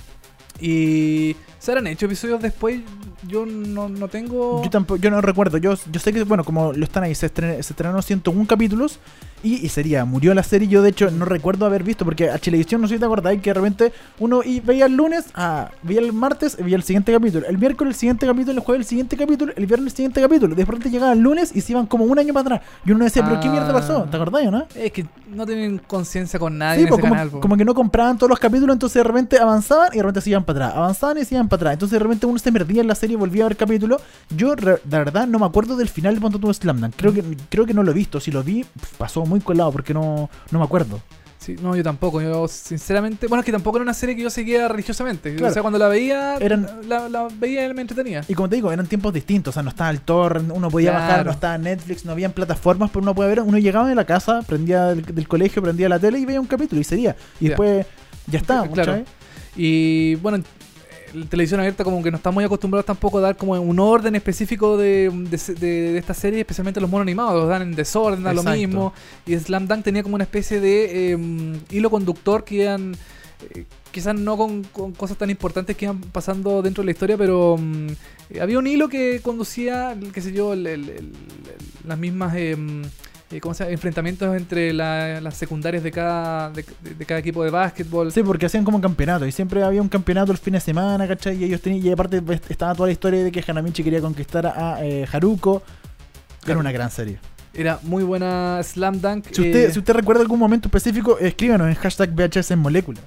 [0.61, 2.81] Y se habrán hecho episodios después.
[3.27, 4.63] Yo no, no tengo.
[4.63, 5.57] Yo tampoco, yo no recuerdo.
[5.57, 8.99] Yo, yo sé que, bueno, como lo están ahí, se, estren- se estrenaron 101 capítulos
[9.43, 10.67] y, y sería, murió la serie.
[10.67, 13.41] Yo, de hecho, no recuerdo haber visto, porque a Chilevisión, no sé si te acordáis,
[13.41, 17.11] que de repente uno y veía el lunes, ah, veía el martes, veía el siguiente
[17.11, 17.47] capítulo.
[17.47, 20.55] El miércoles, el siguiente capítulo, el jueves, el siguiente capítulo, el viernes, el siguiente capítulo.
[20.55, 22.69] De repente llegaba el lunes y se iban como un año para atrás.
[22.85, 24.03] Y uno decía, ¿pero qué mierda pasó?
[24.07, 24.09] Ah.
[24.11, 24.67] ¿Te acordáis o no?
[24.75, 27.29] Es que no tienen conciencia con nadie Sí, en pues, ese como, canal.
[27.31, 27.39] po.
[27.41, 30.29] como que no compraban todos los capítulos, entonces de repente avanzaban y de repente se
[30.29, 30.77] iban para atrás.
[30.79, 31.73] Avanzaban y se iban para atrás.
[31.73, 34.01] Entonces de repente uno se perdía en la serie y volvía a ver capítulos.
[34.35, 36.95] Yo, de verdad, no me acuerdo del final de Ponto Slam Dunk.
[36.95, 38.19] Creo que, creo que no lo he visto.
[38.19, 38.65] Si lo vi,
[38.97, 40.99] pasó muy colado porque no, no me acuerdo.
[41.39, 42.19] Sí, no, yo tampoco.
[42.21, 43.27] Yo, sinceramente.
[43.27, 45.33] Bueno, es que tampoco era una serie que yo seguía religiosamente.
[45.35, 45.51] Claro.
[45.51, 48.23] O sea, cuando la veía, Eran- la, la veía y me entretenía.
[48.27, 49.51] Y como te digo, eran tiempos distintos.
[49.51, 51.05] O sea, no estaba el torrent, uno podía Claro.
[51.07, 53.41] bajar, no estaba Netflix, no habían plataformas, pero uno podía ver.
[53.41, 56.47] Uno llegaba de la casa, prendía del, del colegio, prendía la tele y veía un
[56.47, 57.15] capítulo y sería.
[57.39, 57.85] Y después
[58.25, 59.03] ya está, Claro.
[59.57, 60.43] Y bueno,
[61.13, 64.15] la televisión abierta como que no está muy acostumbrados tampoco a dar como un orden
[64.15, 68.23] específico de, de, de- de esta serie, especialmente los monos animados, los dan en desorden,
[68.23, 68.57] da lo Exacto.
[68.59, 68.93] mismo.
[69.25, 71.17] Y Slam Dunk tenía como una especie de eh,
[71.71, 72.95] hilo conductor que iban,
[73.55, 77.17] eh, quizás no con, con cosas tan importantes que iban pasando dentro de la historia,
[77.17, 77.87] pero mm,
[78.31, 81.11] eh, había un hilo que conducía, qué sé yo, el- el- el-
[81.85, 82.33] las mismas...
[82.35, 82.55] eh,
[83.31, 83.73] eh, ¿cómo se llama?
[83.73, 86.63] enfrentamientos entre la- las secundarias de cada, de,
[86.97, 88.11] de cada equipo de básquetbol.
[88.11, 91.35] Sí, porque hacían como campeonato y siempre había un campeonato el fin de semana, ¿cachai?
[91.37, 94.45] Y ellos tenían, y aparte pues, estaba toda la historia de que Hanamichi quería conquistar
[94.47, 95.61] a eh, Haruko.
[95.65, 96.59] Era Claro.
[96.61, 97.19] una gran serie.
[97.53, 99.25] Era muy buena Slam Dunk.
[99.31, 102.99] Si usted, eh, si usted recuerda algún momento específico, escríbanos en hashtag VHS en molécula.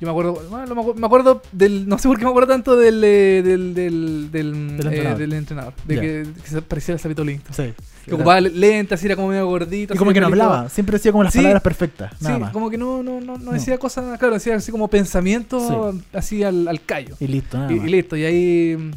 [0.00, 2.52] Yo me acuerdo, bueno, me acu- me acuerdo del, no sé por qué me acuerdo
[2.52, 4.78] tanto del del del, del,
[5.18, 5.72] Del entrenador.
[5.86, 7.44] de que, que se parecía al Sapito Lindo.
[7.52, 7.72] Sí.
[8.04, 9.94] Que ocupaba lentes, así era como medio gordito.
[9.94, 11.38] Y como que no hablaba, siempre decía como las Sí.
[11.38, 12.52] palabras perfectas, nada Sí, más.
[12.52, 13.52] como que no, no, no, no No.
[13.52, 17.14] decía cosas, claro, decía así como pensamientos así al, al callo.
[17.20, 17.88] Y listo, nada Y, más.
[17.88, 18.90] y listo, y ahí, mm,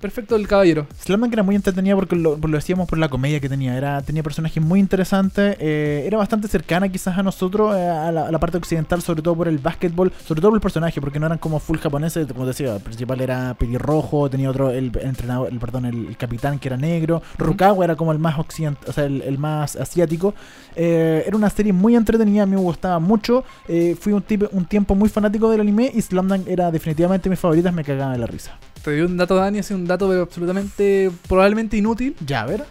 [0.00, 0.86] perfecto el caballero.
[1.04, 3.76] Slam Dunk era muy entretenida porque lo, lo decíamos por la comedia que tenía.
[3.76, 5.56] Era, tenía personajes muy interesantes.
[5.60, 9.20] eh, era bastante cercana quizás a nosotros, eh, a, la, a la parte occidental, sobre
[9.22, 12.26] todo por el básquetbol, sobre todo por el personaje, porque no eran como full japoneses,
[12.28, 16.58] como decía, el principal era pelirrojo, tenía otro, el, entrenador, el, perdón, el, el capitán
[16.58, 20.34] que era negro, Rukawa era como el más occidental, o sea, el, el más asiático.
[20.74, 23.44] Eh, era una serie muy entretenida, a mí me gustaba mucho.
[23.68, 27.28] eh, fui un, tipo, un tiempo muy fanático del anime y Slam Dunk era definitivamente
[27.30, 28.58] mis favoritas, me cagaba de la risa.
[28.82, 32.14] Te dio un dato, Dani, así un dato pero absolutamente, probablemente inútil.
[32.24, 32.64] Ya, a ver.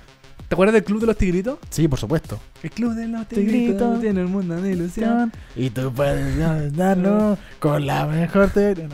[0.48, 1.58] ¿Te acuerdas del Club de los Tigritos?
[1.72, 2.40] Sí, por supuesto.
[2.62, 5.34] El Club de los Tigritos tiene el mundo de ilusión.
[5.56, 6.38] Y tú puedes
[6.76, 8.88] darlo con la mejor teoría.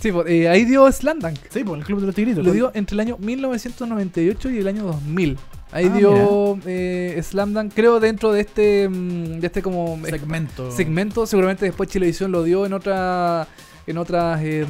[0.00, 1.38] Sí, pues, eh, ahí dio Slam Dunk.
[1.48, 2.44] Sí, por el Club de los Tigritos.
[2.44, 5.38] Lo dio entre el año 1998 y el año 2000.
[5.74, 10.10] Ahí Ah, dio eh, Slam Dunk, creo, dentro de este, mm, de este como eh,
[10.10, 10.70] segmento.
[10.70, 11.26] segmento.
[11.26, 13.46] Seguramente después Chilevisión lo dio en otra
[13.86, 14.64] en otras eh,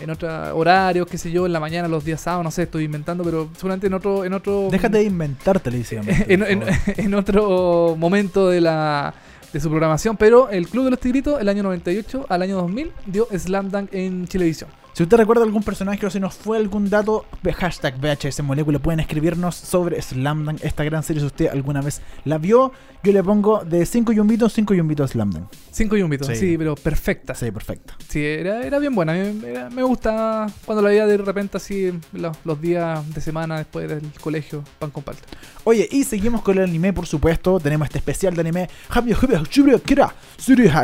[0.00, 2.84] en otros horarios, qué sé yo, en la mañana, los días sábados, no sé, estoy
[2.84, 6.26] inventando, pero seguramente en otro en otro Déjate de inventar televisivamente.
[6.32, 9.12] en, en- en otro momento de la
[9.52, 12.92] de su programación, pero el Club de los Tigritos el año 98 al año 2000
[13.06, 14.68] dio Slam Dunk en Chilevisión.
[14.94, 17.26] Si usted recuerda algún personaje o si nos fue algún dato,
[17.56, 22.00] hashtag VHS Molécula, pueden escribirnos sobre Slam Dunk, esta gran serie si usted alguna vez
[22.24, 22.70] la vio.
[23.02, 25.48] Yo le pongo de 5 yumbitos, 5 yumbitos Slam Dunk.
[25.72, 26.36] Cinco yumbitos, Sí.
[26.36, 27.34] sí, pero perfecta.
[27.34, 27.94] Sí, perfecto.
[28.08, 29.14] Sí, era, era bien buena.
[29.14, 34.12] Me, gusta cuando la veía de repente así los, los días de semana después del
[34.20, 35.24] colegio, pan con palta.
[35.64, 37.58] Oye, y seguimos con el anime, por supuesto.
[37.58, 38.70] Tenemos este especial de anime.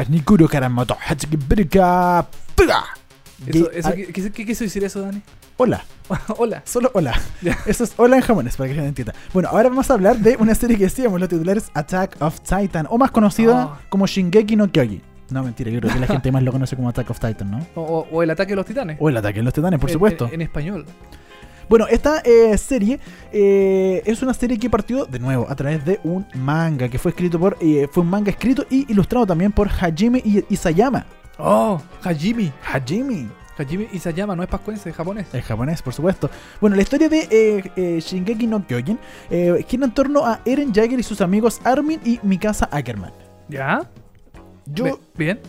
[0.08, 2.99] Nikuro, karamoto, hachiki, birika, pega.
[3.46, 5.22] Eso, Gay- eso, ah, ¿qué, qué, qué quiso decir eso, Dani?
[5.56, 5.82] Hola.
[6.38, 6.62] Hola.
[6.64, 7.18] Solo hola.
[7.66, 9.14] Eso es hola en japonés, para que se entienda.
[9.32, 12.86] Bueno, ahora vamos a hablar de una serie que decíamos, los titulares Attack of Titan,
[12.90, 13.80] o más conocida Ah.
[13.88, 15.00] como Shingeki no Kyoji.
[15.30, 17.66] No, mentira, yo creo que la gente más lo conoce como Attack of Titan, ¿no?
[17.76, 18.96] O, o- o el ataque de los titanes.
[19.00, 20.26] O el ataque de los titanes, por En- supuesto.
[20.28, 20.84] En, en español.
[21.68, 22.98] Bueno, esta eh, serie
[23.32, 27.10] eh, es una serie que partió de nuevo a través de un manga que fue
[27.12, 27.56] escrito por.
[27.60, 31.06] eh, fue un manga escrito y ilustrado también por Hajime Isayama.
[31.40, 32.52] Oh, Hajime.
[32.64, 33.28] Hajime.
[33.58, 35.26] Hajime Isayama, no es pascuense, es japonés.
[35.34, 36.30] Es japonés, por supuesto.
[36.60, 38.98] Bueno, la historia de eh, eh, Shingeki no Kyojin
[39.30, 43.12] eh, gira en torno a Eren Jaeger y sus amigos Armin y Mikasa Ackerman.
[43.50, 43.82] ¿Ya?
[44.66, 45.40] Yo, Bien.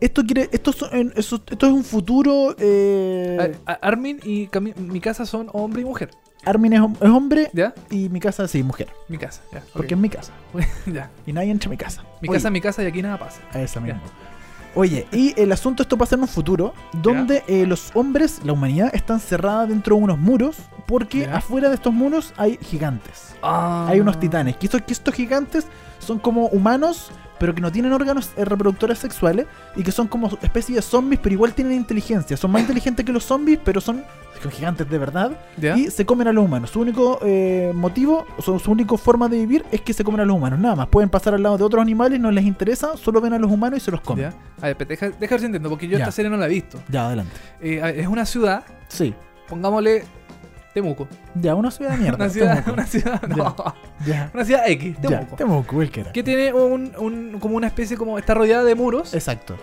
[0.00, 2.54] esto quiere, esto, son- eso- esto es un futuro.
[2.58, 6.10] eh, Armin y Cami- mi casa son hombre y mujer.
[6.44, 7.72] Armin es, hom- es hombre ¿Ya?
[7.90, 8.88] y Mikasa sí, mujer.
[9.08, 9.62] Mi casa, ya.
[9.72, 10.32] Porque es mi casa.
[10.86, 11.10] ya.
[11.26, 12.02] Y nadie entra a mi casa.
[12.20, 13.40] Mi Oye, casa, mi casa y aquí nada pasa.
[13.52, 14.00] A esa Ya.
[14.78, 18.94] Oye, y el asunto esto pasa en un futuro donde eh, los hombres, la humanidad,
[18.94, 20.56] están cerrada dentro de unos muros
[20.86, 23.34] porque afuera de estos muros hay gigantes.
[23.42, 23.88] Ah.
[23.88, 24.56] Hay unos titanes.
[24.56, 25.66] Que estos, que estos gigantes
[26.08, 29.46] son como humanos, pero que no tienen órganos eh, reproductores sexuales
[29.76, 32.36] y que son como especie de zombies, pero igual tienen inteligencia.
[32.36, 34.02] Son más inteligentes que los zombies, pero son
[34.42, 35.32] son gigantes de verdad
[35.76, 36.70] y se comen a los humanos.
[36.70, 40.24] Su único eh, motivo, su, su única forma de vivir es que se comen a
[40.24, 40.58] los humanos.
[40.60, 40.86] Nada más.
[40.88, 43.78] Pueden pasar al lado de otros animales, no les interesa, solo ven a los humanos
[43.78, 44.32] y se los comen.
[44.62, 46.80] A ver, deja, deja ver si entiendo, porque yo esta serie no la he visto.
[46.88, 47.32] Ya, adelante.
[47.60, 49.12] Eh, ver, es una ciudad, Sí.
[49.48, 50.04] pongámosle
[50.82, 51.08] Temuco.
[51.34, 52.16] Ya, una ciudad de mierda.
[52.16, 52.72] una ciudad, Temuco.
[52.72, 53.54] una ciudad, no,
[54.06, 54.30] Ya.
[54.34, 55.36] una ciudad X, Ya, Temuco.
[55.36, 56.12] Temuco, cualquiera.
[56.12, 59.56] Que tiene un, un- como una especie como está rodeada de muros Exacto.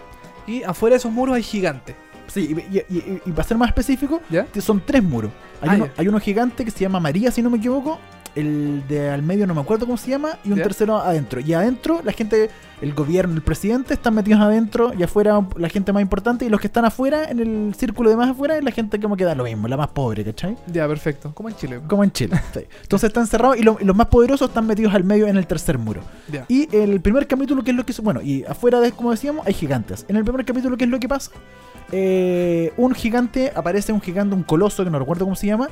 [0.48, 1.96] y afuera de esos muros hay gigantes.
[2.28, 4.46] Sí, y, y- y- y para ser más específico, ¿Ya?
[4.46, 5.32] que son tres muros.
[5.62, 8.00] Hay, Ah, uno, hay uno gigante que se llama María, si no me equivoco.
[8.36, 10.38] El de al medio no me acuerdo cómo se llama.
[10.44, 11.40] Y un tercero adentro.
[11.40, 12.50] Y adentro, la gente,
[12.82, 14.92] el gobierno, el presidente están metidos adentro.
[14.98, 16.46] Y afuera, la gente más importante.
[16.46, 19.16] Y los que están afuera, en el círculo de más afuera, es la gente como
[19.16, 20.58] que da lo mismo, la más pobre, ¿cachai?
[20.68, 21.32] Ya, perfecto.
[21.34, 21.80] Como en Chile.
[21.88, 22.40] Como en Chile.
[22.54, 22.62] sí.
[22.84, 25.48] Entonces están cerrados y, lo- y los más poderosos están metidos al medio en el
[25.48, 26.02] tercer muro.
[26.32, 26.46] Ya.
[26.50, 27.94] Y el primer capítulo, que es lo que.
[28.02, 30.06] Bueno, y afuera, de, como decíamos, hay gigantes.
[30.10, 31.32] En el primer capítulo, ¿qué es lo que pasa?
[31.92, 35.70] Eh, un gigante, aparece un gigante, un coloso, que no recuerdo cómo se llama.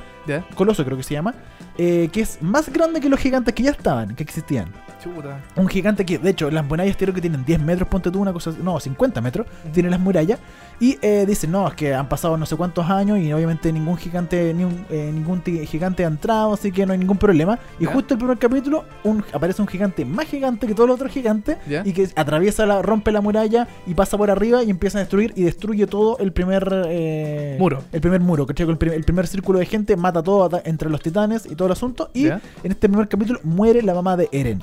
[0.54, 1.34] Coloso creo que se llama.
[1.76, 4.72] eh, que es más grande que los gigantes que ya estaban, que existían.
[5.02, 5.40] Chuta.
[5.56, 8.32] Un gigante que, de hecho, las murallas creo que tienen 10 metros, ponte tú una
[8.32, 9.46] cosa No, 50 metros.
[9.72, 10.38] Tienen las murallas.
[10.84, 13.96] Y eh, dicen, no, es que han pasado no sé cuántos años y obviamente ningún
[13.96, 17.58] gigante, ni un- eh, ningún gigante ha entrado, así que no hay ningún problema.
[17.80, 17.92] Y Ya.
[17.94, 21.56] justo el primer capítulo, un, aparece un gigante más gigante que todos los otros gigantes
[21.66, 21.80] Ya.
[21.86, 25.32] y que atraviesa la, rompe la muralla y pasa por arriba y empieza a destruir
[25.36, 27.82] y destruye todo el primer eh, Muro.
[27.90, 28.68] El primer muro, ¿cachai?
[28.68, 31.72] El, prim- el primer círculo de gente mata todo entre los titanes y todo el
[31.72, 32.10] asunto.
[32.12, 32.42] Y Ya.
[32.62, 34.60] en este primer capítulo muere la mamá de Eren.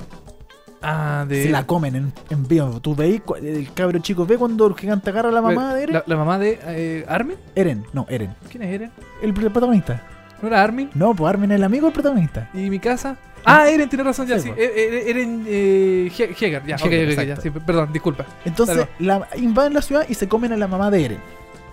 [0.82, 1.44] Ah, de.
[1.44, 2.80] Se la comen en, en vivo.
[2.80, 5.94] Tú veis, el cabro chico ve cuando el gigante agarra a la mamá de Eren.
[5.94, 7.36] La, la mamá de eh, Armin.
[7.54, 8.34] Eren, no, Eren.
[8.50, 8.90] ¿Quién es Eren?
[9.22, 10.02] El pr- protagonista.
[10.40, 10.90] ¿No era Armin?
[10.94, 12.50] No, pues Armin es el amigo del protagonista.
[12.52, 13.16] ¿Y mi casa?
[13.44, 14.48] Ah, Eren, tiene razón, ya, Sí, sí.
[14.50, 14.56] po.
[14.56, 18.24] E- e- Eren eh, He- Heger, ya, Heger, ya, sí, perdón, disculpa.
[18.44, 21.18] Entonces, la, invaden la ciudad y se comen a la mamá de Eren.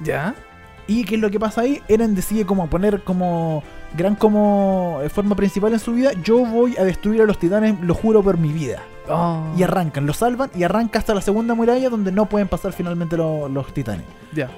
[0.01, 0.35] ¿Ya?
[0.87, 1.81] ¿Y qué es lo que pasa ahí?
[1.87, 3.63] Eren decide como poner como
[3.95, 7.79] gran como eh, forma principal en su vida, yo voy a destruir a los titanes,
[7.81, 8.81] lo juro por mi vida.
[9.09, 12.73] Oh, Y arrancan, lo salvan y arranca hasta la segunda muralla donde no pueden pasar
[12.73, 14.05] finalmente lo- los titanes.
[14.33, 14.49] ya.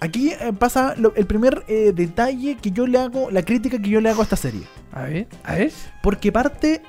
[0.00, 3.88] Aquí eh, pasa lo- el primer eh, detalle que yo le hago, la crítica que
[3.90, 4.62] yo le hago a esta serie.
[4.92, 5.72] A ver, a ver.
[6.04, 6.82] Porque parte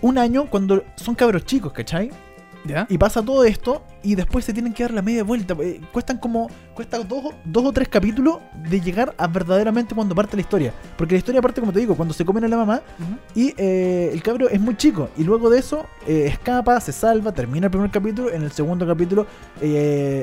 [0.00, 2.10] un año cuando son cabros chicos, ¿cachai?
[2.64, 2.86] ¿Ya?
[2.90, 5.54] Y pasa todo esto y después se tienen que dar la media vuelta.
[5.60, 6.48] Eh, cuestan como.
[6.74, 8.38] Cuesta dos, dos o tres capítulos
[8.68, 10.72] de llegar a verdaderamente cuando parte la historia.
[10.96, 12.80] Porque la historia parte, como te digo, cuando se comen a la mamá
[13.34, 15.10] y eh, el cabro es muy chico.
[15.18, 18.30] Y luego de eso eh, escapa, se salva, termina el primer capítulo.
[18.32, 19.26] En el segundo capítulo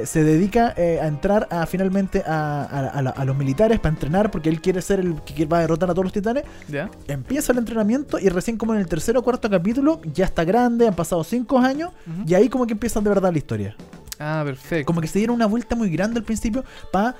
[0.05, 4.31] se dedica a entrar a finalmente a, a- a la- a los militares para entrenar
[4.31, 6.43] porque él quiere ser el que va a derrotar a todos los titanes
[7.07, 10.87] empieza el entrenamiento y recién como en el tercer o cuarto capítulo ya está grande,
[10.87, 11.91] han pasado cinco años
[12.25, 13.68] y ahí como que empieza de verdad la historia.
[14.21, 14.85] Ah, perfecto.
[14.85, 17.15] Como que se dieron una vuelta muy grande al principio para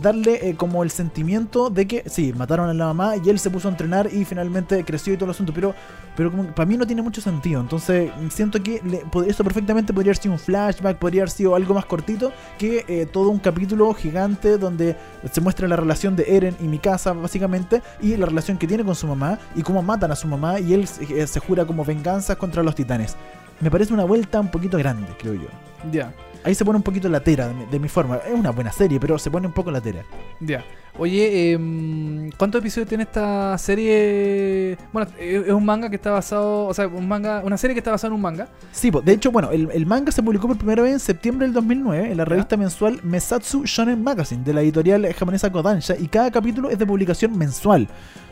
[0.00, 3.50] darle eh, como el sentimiento de que sí, mataron a la mamá y él se
[3.50, 5.52] puso a entrenar y finalmente creció y todo el asunto.
[5.52, 5.74] Pero,
[6.16, 7.60] pero como para mí no tiene mucho sentido.
[7.60, 11.74] Entonces siento que le- esto perfectamente podría haber sido un flashback, podría haber sido algo
[11.74, 14.94] más cortito que eh, todo un capítulo gigante donde
[15.32, 18.94] se muestra la relación de Eren y Mikasa básicamente y la relación que tiene con
[18.94, 22.36] su mamá y cómo matan a su mamá y él eh, se jura como venganza
[22.36, 23.16] contra los titanes.
[23.60, 25.48] Me parece una vuelta un poquito grande, creo yo.
[25.90, 26.12] Ya,
[26.46, 28.18] Ahí se pone un poquito latera de mi, de mi forma.
[28.18, 30.04] Es una buena serie, pero se pone un poco latera.
[30.38, 30.64] ya.
[30.98, 34.78] Oye, em, ¿cuántos episodios tiene esta serie?
[34.92, 37.80] Bueno, eh, es un manga que está basado, o sea, un manga, una serie que
[37.80, 38.48] está basada en un manga.
[38.72, 41.52] Sí, de hecho, bueno, el, el manga se publicó por primera vez en septiembre del
[41.52, 46.30] 2009 en la revista mensual Mesatsu Shonen Magazine de la editorial japonesa Kodansha y cada
[46.30, 47.88] capítulo es de publicación mensual,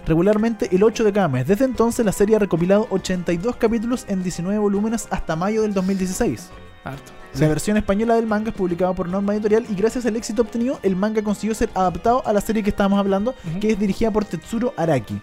[0.07, 1.47] regularmente el 8 de cada mes.
[1.47, 6.51] Desde entonces la serie ha recopilado 82 capítulos en 19 volúmenes hasta mayo del 2016.
[6.85, 7.13] Harto.
[7.39, 10.79] La versión española del manga es publicada por Norma Editorial y gracias al éxito obtenido,
[10.85, 14.25] el manga consiguió ser adaptado a la serie que estábamos hablando, que es dirigida por
[14.25, 15.21] Tetsuro Araki.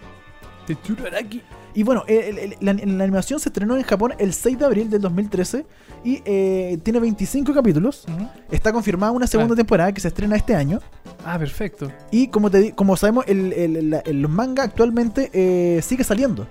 [0.66, 1.40] Tetsuro Araki.
[1.74, 4.90] Y bueno, el- el- la, la animación se estrenó en Japón el 6 de abril
[4.90, 5.64] del 2013
[6.04, 8.04] y eh, tiene 25 capítulos.
[8.50, 9.56] Está confirmada una segunda Ah.
[9.56, 10.80] temporada que se estrena este año.
[11.24, 11.90] Ah, perfecto.
[12.10, 16.46] Y como, te, como sabemos, el, el- la- el manga actualmente eh, sigue saliendo.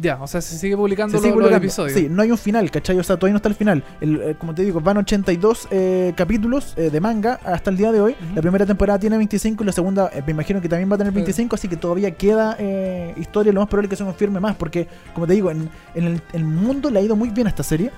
[0.00, 1.64] Ya, o sea, se sigue publicando Se sigue los, publicando.
[1.66, 1.98] episodios.
[1.98, 2.98] Sí, no hay un final, ¿cachai?
[2.98, 3.84] O sea, todavía no está el final.
[4.00, 7.92] El, eh, como te digo, van 82 eh, capítulos eh, de manga hasta el día
[7.92, 8.16] de hoy.
[8.34, 10.98] La primera temporada tiene 25 y la segunda eh, me imagino que también va a
[10.98, 13.52] tener 25, así que todavía queda eh, historia.
[13.52, 16.22] Lo más probable es que se confirme más, porque, como te digo, en, en el,
[16.32, 17.90] el mundo le ha ido muy bien a esta serie.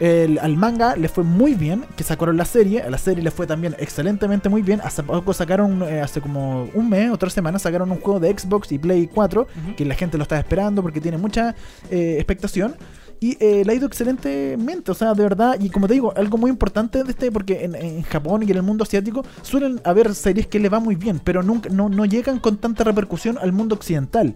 [0.00, 2.82] El- al manga le fue muy bien, que sacaron la serie.
[2.82, 4.80] A la serie le fue también excelentemente muy bien.
[4.82, 8.36] Hace poco sacaron, eh, hace como un mes o tres semanas, sacaron un juego de
[8.36, 9.76] Xbox y Play 4 Ujú.
[9.76, 11.54] que la gente lo está esperando porque tiene mucha
[11.90, 12.74] eh, expectación.
[13.20, 16.36] Y eh, le ha ido excelentemente, o sea, de verdad, y como te digo, algo
[16.36, 20.14] muy importante de este, porque en, en Japón y en el mundo asiático suelen haber
[20.14, 23.52] series que le va muy bien, pero nunca, no, no llegan con tanta repercusión al
[23.52, 24.34] mundo occidental.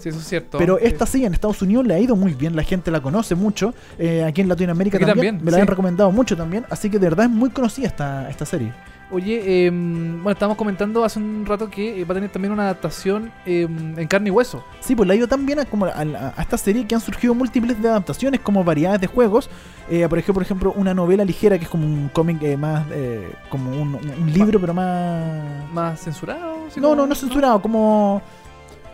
[0.00, 0.58] Sí, eso es cierto.
[0.58, 3.00] Pero Eh, esta sí, en Estados Unidos le ha ido muy bien, la gente la
[3.00, 5.60] conoce mucho, eh, aquí en Latinoamérica Aquí también, también, me la sí.
[5.62, 8.72] han recomendado mucho también, así que de verdad es muy conocida esta, esta serie.
[9.12, 12.62] Oye, em, bueno, estábamos comentando hace un rato que eh, va a tener también una
[12.62, 14.62] adaptación em, en carne y hueso.
[14.78, 16.94] Sí, pues le ha ido tan bien a, como a, a- a esta serie que
[16.94, 19.50] han surgido múltiples de adaptaciones como variedades de juegos.
[19.90, 22.84] Eh, por ejemplo, por ejemplo, una novela ligera que es como un cómic eh, más,
[22.92, 23.98] eh, como un,
[24.32, 25.72] libro, pero más...
[25.72, 26.66] Más censurado.
[26.68, 28.22] así No, como- no, no censurado, como...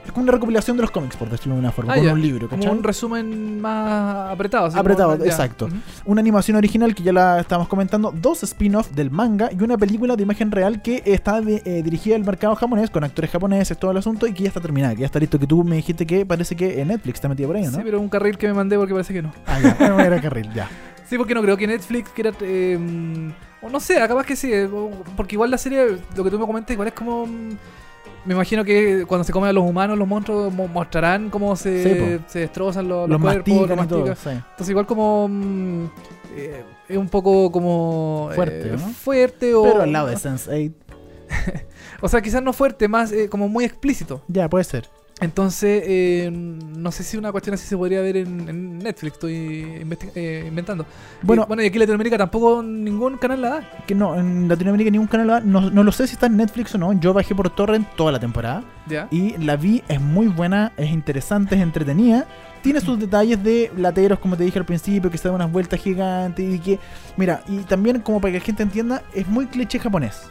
[0.06, 2.14] Es como una recopilación de los cómics, por decirlo de una forma, Ah, como ya.
[2.14, 2.76] un libro, Como ¿cachai?
[2.78, 4.66] un resumen más apretado.
[4.66, 5.68] así Apretado, como- exacto.
[6.04, 10.16] Una animación original que ya la estamos comentando, dos spin-offs del manga y una película
[10.16, 13.90] de imagen real que está de- eh, dirigida al mercado japonés, con actores japoneses, todo
[13.90, 16.06] el asunto, y que ya está terminada, que ya está listo, que tú me dijiste
[16.06, 17.70] que parece que en Netflix está metida por ahí, ¿no?
[17.72, 19.32] Sí, pero un carril que me mandé porque parece que no.
[19.46, 20.68] Ah, ya, un era carril, ya.
[21.08, 22.32] Sí, porque no creo que Netflix quiera.
[22.40, 22.76] eh,
[23.62, 24.52] no sé, capaz que sí.
[24.52, 24.68] eh,
[25.16, 27.26] Porque igual la serie, lo que tú me comentas, igual es como.
[28.26, 31.82] Me imagino que cuando se comen a los humanos, los monstruos mo- mostrarán cómo se,
[32.18, 34.30] Sí, se destrozan los, Los los cuerpos, los todo, sí.
[34.30, 35.28] Entonces, igual como.
[35.28, 35.84] mm,
[36.36, 38.30] eh, es un poco como.
[38.34, 38.78] Fuerte, eh, ¿no?
[38.78, 39.62] Fuerte o.
[39.62, 40.72] Pero al lado de Sense8,
[42.02, 44.22] O sea, quizás no fuerte, más eh, como muy explícito.
[44.28, 44.88] ya puede ser.
[45.18, 49.34] Entonces, eh, no sé si una cuestión así se podría ver en, en Netflix, estoy
[50.14, 50.84] eh, inventando.
[51.22, 53.70] Bueno- y, bueno, y aquí en Latinoamérica tampoco ningún canal la da.
[53.86, 56.74] Que no, en Latinoamérica ningún canal, la- no, no lo sé si está en Netflix
[56.74, 56.92] o no.
[57.00, 59.08] Yo bajé por Torrent toda la temporada ¿Ya?
[59.10, 62.26] y la vi, es muy buena, es interesante, es entretenida.
[62.62, 65.80] Tiene sus detalles de lateros, como te dije al principio, que se da unas vueltas
[65.80, 66.78] gigantes y que.
[67.16, 70.24] Mira, y también, como para que la gente entienda, es muy cliché japonés.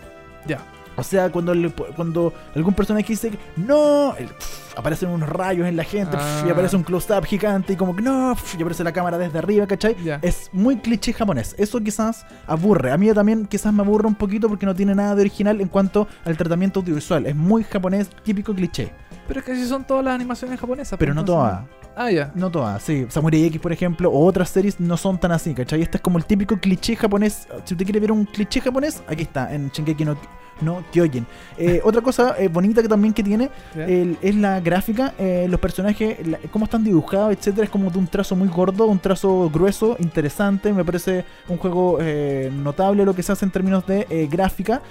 [0.45, 0.59] Ya.
[0.98, 5.68] O sea, cuando, le- cuando algún personaje dice que no, el- pf, aparecen unos rayos
[5.68, 6.54] en la gente pf, y Ah.
[6.54, 9.68] aparece un close-up gigante y como que no, pf, y aparece la cámara desde arriba,
[9.68, 9.96] ¿cachai?
[10.04, 10.20] Ya.
[10.22, 11.56] Es muy cliché japonés.
[11.58, 12.91] Eso quizás aburre.
[12.91, 15.68] A mí también quizás me aburre un poquito porque no tiene nada de original en
[15.68, 17.26] cuanto al tratamiento audiovisual.
[17.26, 18.91] Es muy japonés, típico cliché.
[19.28, 20.98] Pero es que así son todas las animaciones japonesas.
[21.00, 21.62] Pero pues, no todas.
[21.96, 22.32] Ah, ya.
[22.36, 23.06] No todas, sí.
[23.10, 25.82] Samurai X, por ejemplo, o otras series no son tan así, ¿cachai?
[25.82, 27.48] Este es como el típico cliché japonés.
[27.64, 30.18] Si usted quiere ver un cliché japonés, aquí está, en Shingeki no,
[30.60, 31.26] no Kyojin.
[31.58, 35.58] Eh, otra cosa eh, bonita que también que tiene el- es la gráfica, eh, los
[35.60, 37.64] personajes, la- cómo están dibujados, etcétera.
[37.64, 40.74] Es como de un trazo muy gordo, un trazo grueso, interesante.
[40.74, 44.82] Me parece un juego eh, notable lo que se hace en términos de gráfica.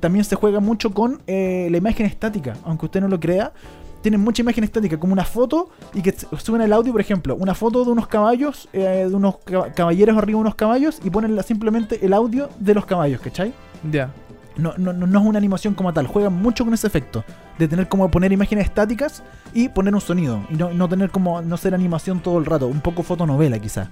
[0.00, 3.52] También se juega mucho con la imagen estática, aunque usted no lo crea.
[4.06, 7.56] Tienen mucha imagen estática, como una foto y que suben el audio, por ejemplo, una
[7.56, 11.42] foto de unos caballos, eh, de unos cab- caballeros arriba de unos caballos y ponen
[11.42, 13.52] simplemente el audio de los caballos, ¿cachai?
[13.90, 14.10] Ya.
[14.56, 17.24] No, no, no, no es una animación como tal, juegan mucho con ese efecto
[17.58, 21.42] de tener como poner imágenes estáticas y poner un sonido y no, no tener como
[21.42, 23.88] no ser animación todo el rato, un poco fotonovela quizá.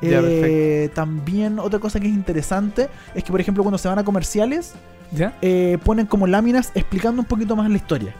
[0.00, 3.98] Ya, Eh, también otra cosa que es interesante es que, por ejemplo, cuando se van
[3.98, 4.72] a comerciales,
[5.10, 5.34] ¿Ya?
[5.42, 8.14] eh, ponen como láminas explicando un poquito más la historia.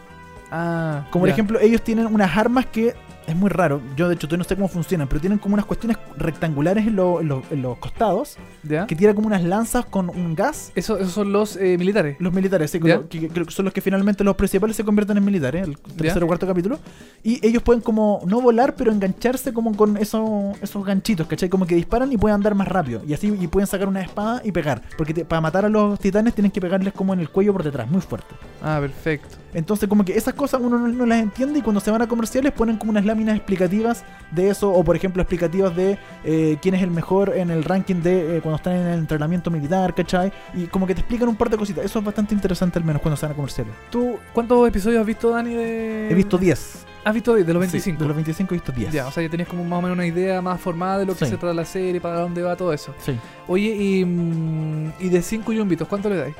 [0.55, 2.93] Ah, Como por ejemplo, ellos tienen unas armas que
[3.25, 3.81] es muy raro.
[3.95, 6.95] Yo, de hecho, todavía no sé cómo funcionan, pero tienen como unas cuestiones rectangulares en,
[6.97, 8.85] lo- en lo- en los costados ¿Ya?
[8.85, 10.71] que tiran como unas lanzas con un gas.
[10.75, 12.17] Eso, esos son los eh, militares.
[12.19, 15.17] Los militares, sí, que, que creo que son los que finalmente los principales se convierten
[15.17, 16.79] en militares, el tercer o cuarto capítulo.
[17.23, 21.47] Y ellos pueden como no volar, pero engancharse como con esos, esos ganchitos, ¿cachai?
[21.49, 23.01] Como que disparan y pueden andar más rápido.
[23.07, 24.81] Y así y pueden sacar una espada y pegar.
[24.97, 27.63] Porque te- para matar a los titanes tienen que pegarles como en el cuello por
[27.63, 28.35] detrás, muy fuerte.
[28.61, 29.37] Ah, perfecto.
[29.53, 32.07] Entonces como que esas cosas uno no, no las entiende y cuando se van a
[32.07, 36.75] comerciales ponen como unas láminas explicativas de eso o por ejemplo explicativas de eh, quién
[36.75, 40.31] es el mejor en el ranking de eh, cuando están en el entrenamiento militar, ¿cachai?
[40.53, 41.85] Y como que te explican un par de cositas.
[41.85, 43.73] Eso es bastante interesante al menos cuando se van a comerciales.
[43.89, 45.53] ¿Tú cuántos episodios has visto, Dani?
[45.53, 46.09] De...
[46.09, 46.85] He visto 10.
[47.05, 47.99] ¿Has visto de los Sí, 25?
[47.99, 48.91] de los 25 he visto 10.
[48.93, 51.13] Ya, o sea, ya tenías como más o menos una idea más formada de lo
[51.13, 51.31] que Sí.
[51.31, 52.93] se trata la serie, para dónde va todo eso.
[53.03, 53.13] Sí.
[53.47, 56.35] Oye, y, mm, y de 5 yumbitos, ¿cuánto le dais?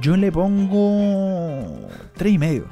[0.00, 2.66] Yo le pongo 3 y medio.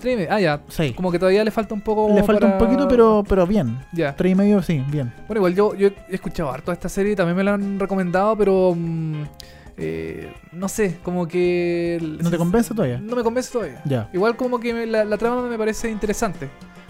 [0.00, 0.28] Tres y medio.
[0.32, 0.62] Ah, ya.
[0.68, 0.92] Sí.
[0.94, 2.08] Como que todavía le falta un poco.
[2.14, 3.78] Le falta para- un poquito, pero, pero bien.
[3.92, 4.14] Ya.
[4.16, 5.12] 3 y medio, sí, bien.
[5.28, 8.36] Bueno, igual yo, yo he escuchado harto esta serie y también me la han recomendado,
[8.36, 8.74] pero.
[8.76, 9.22] mm,
[9.78, 11.98] eh, no sé, como que.
[12.20, 12.98] ¿No te convence todavía?
[12.98, 13.80] No me convence todavía.
[13.84, 14.08] Ya.
[14.12, 16.48] Igual como que me- la, la trama me parece interesante.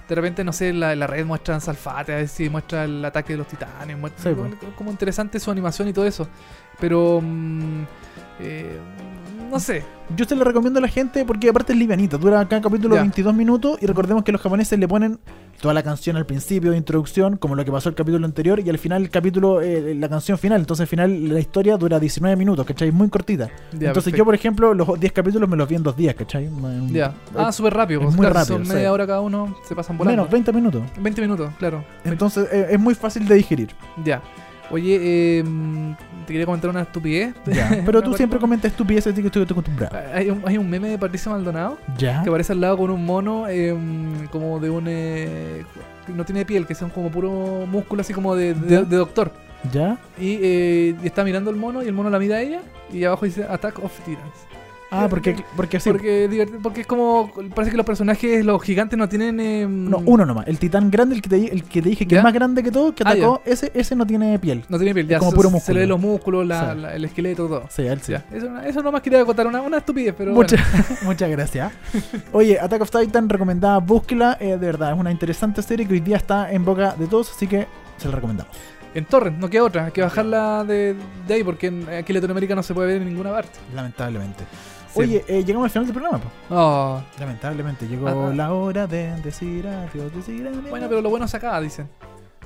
[0.08, 3.34] De repente, no sé, la, la red muestra Salfate, a ver si muestra el ataque
[3.34, 4.72] de los titanes, muestra Sí, como, pues.
[4.76, 6.28] como interesante su animación y todo eso.
[6.80, 7.82] Pero, mm,
[8.40, 8.76] eh,
[9.52, 9.84] no sé,
[10.16, 12.16] Yo se le recomiendo a la gente porque aparte es livianito.
[12.16, 13.02] Dura cada capítulo Ya.
[13.02, 15.18] 22 minutos y recordemos que los japoneses le ponen
[15.60, 18.68] toda la canción al principio de introducción, como lo que pasó el capítulo anterior, y
[18.70, 20.60] al final el capítulo, eh, la canción final.
[20.60, 22.90] Entonces al final la historia dura 19 minutos, ¿cachai?
[22.92, 23.46] Muy cortita.
[23.46, 24.16] Ya, Entonces perfecto.
[24.16, 26.48] yo, por ejemplo, los 10 capítulos me los vi en dos días, ¿cachai?
[26.90, 27.14] Ya.
[27.36, 28.00] Ah, súper rápido.
[28.00, 30.16] pues, muy claro, rápido, Son media hora cada uno, se pasan volando.
[30.22, 30.82] Menos, 20 minutos.
[30.98, 31.84] 20 minutos, claro.
[32.04, 33.68] Entonces eh, es muy fácil de digerir.
[34.02, 34.22] Ya.
[34.70, 34.98] Oye,
[35.40, 35.44] eh,
[36.22, 37.34] te quería comentar una estupidez.
[37.86, 39.96] Pero tú siempre comentas estupideces así que estoy acostumbrado.
[40.14, 42.22] Hay un, hay un meme de Patricia Maldonado Ya.
[42.22, 43.74] que aparece al lado con un mono eh,
[44.30, 44.84] como de un...
[44.88, 45.64] eh,
[46.08, 49.30] no tiene piel, que son como puro músculo así como de, de doctor.
[49.72, 49.96] Ya.
[50.18, 52.60] Y, eh, y está mirando el mono y el mono la mira a ella
[52.92, 54.34] y abajo dice Attack of Titans.
[54.94, 55.90] Ah, porque, porque sí.
[55.90, 57.32] Porque, es porque es como...
[57.54, 59.40] Parece que los personajes, los gigantes no tienen...
[59.40, 60.46] eh, No, uno nomás.
[60.46, 62.18] El titán grande, el que te, el que te dije que ¿Ya?
[62.20, 64.64] es más grande que todo, que Ah, atacó, ese, ese no tiene piel.
[64.68, 65.74] No tiene piel, ya como se, puro se músculo.
[65.74, 66.80] le ven los músculos, la- Sí.
[66.80, 67.64] la- el esqueleto, todo.
[67.70, 68.12] Sí, él sí.
[68.12, 70.86] Ya, eso, eso nomás quería contar una, una estupidez, pero Muchas, bueno.
[71.04, 71.72] muchas gracias.
[72.32, 74.36] Oye, Attack of Titan, recomendada, búsquela.
[74.40, 77.30] eh, de verdad, es una interesante serie que hoy día está en boca de todos,
[77.34, 77.66] así que
[77.96, 78.54] se la recomendamos.
[78.94, 80.94] En Torrent, no queda otra, hay que bajarla de,
[81.26, 83.58] de ahí porque en, aquí en Latinoamérica no se puede ver en ninguna parte.
[83.74, 84.44] Lamentablemente.
[84.94, 85.00] Sí.
[85.00, 86.18] Oye, eh, llegamos al final del programa.
[86.18, 86.30] po.
[86.54, 88.34] Oh, Lamentablemente, llegó Ah, ah.
[88.34, 90.68] la hora de decir adiós, decir adiós.
[90.70, 91.88] bueno, pero lo bueno se acaba, dicen.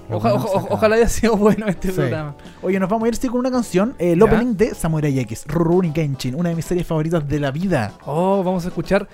[0.09, 1.95] Oja- oja- ojalá haya sido bueno este Sí.
[1.95, 2.37] programa.
[2.63, 4.25] Oye, nos vamos a ir sí, con una canción, eh, el ¿Ya?
[4.27, 7.93] opening de Samurai X, Rurouni Kenshin, una de mis series favoritas de la vida.
[8.05, 9.09] Oh, vamos a escuchar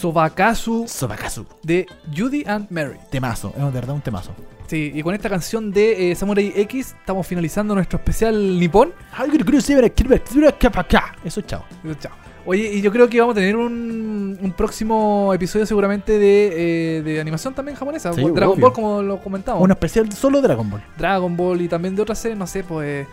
[0.00, 1.44] Sobakasu Sobakasu.
[1.62, 1.86] de
[2.16, 2.96] Judy and Mary.
[3.10, 4.30] Temazo, es de verdad un temazo.
[4.66, 8.94] Sí, y con esta canción de eh, Samurai X estamos finalizando nuestro especial nipón.
[11.22, 11.64] Eso, chao.
[12.00, 12.12] Chao.
[12.46, 17.02] Oye, y yo creo que vamos a tener un, un próximo episodio seguramente de, eh,
[17.02, 18.12] de animación también japonesa.
[18.12, 18.62] Sí, Dragon obvio.
[18.66, 19.62] Ball, como lo comentamos.
[19.62, 20.82] Un especial solo de Dragon Ball.
[20.98, 23.06] Dragon Ball y también de otras series, no sé, pues.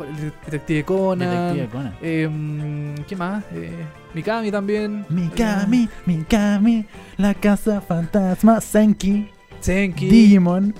[0.00, 1.54] el Detective Conan.
[1.54, 1.94] Detective Conan.
[2.02, 3.44] eh, ¿Qué más?
[3.54, 3.70] Eh,
[4.14, 5.06] Mikami también.
[5.08, 6.84] Mikami, Mikami,
[7.16, 9.30] la casa fantasma, Senki, Eh,
[9.60, 10.06] Senki.
[10.08, 10.74] Digimon,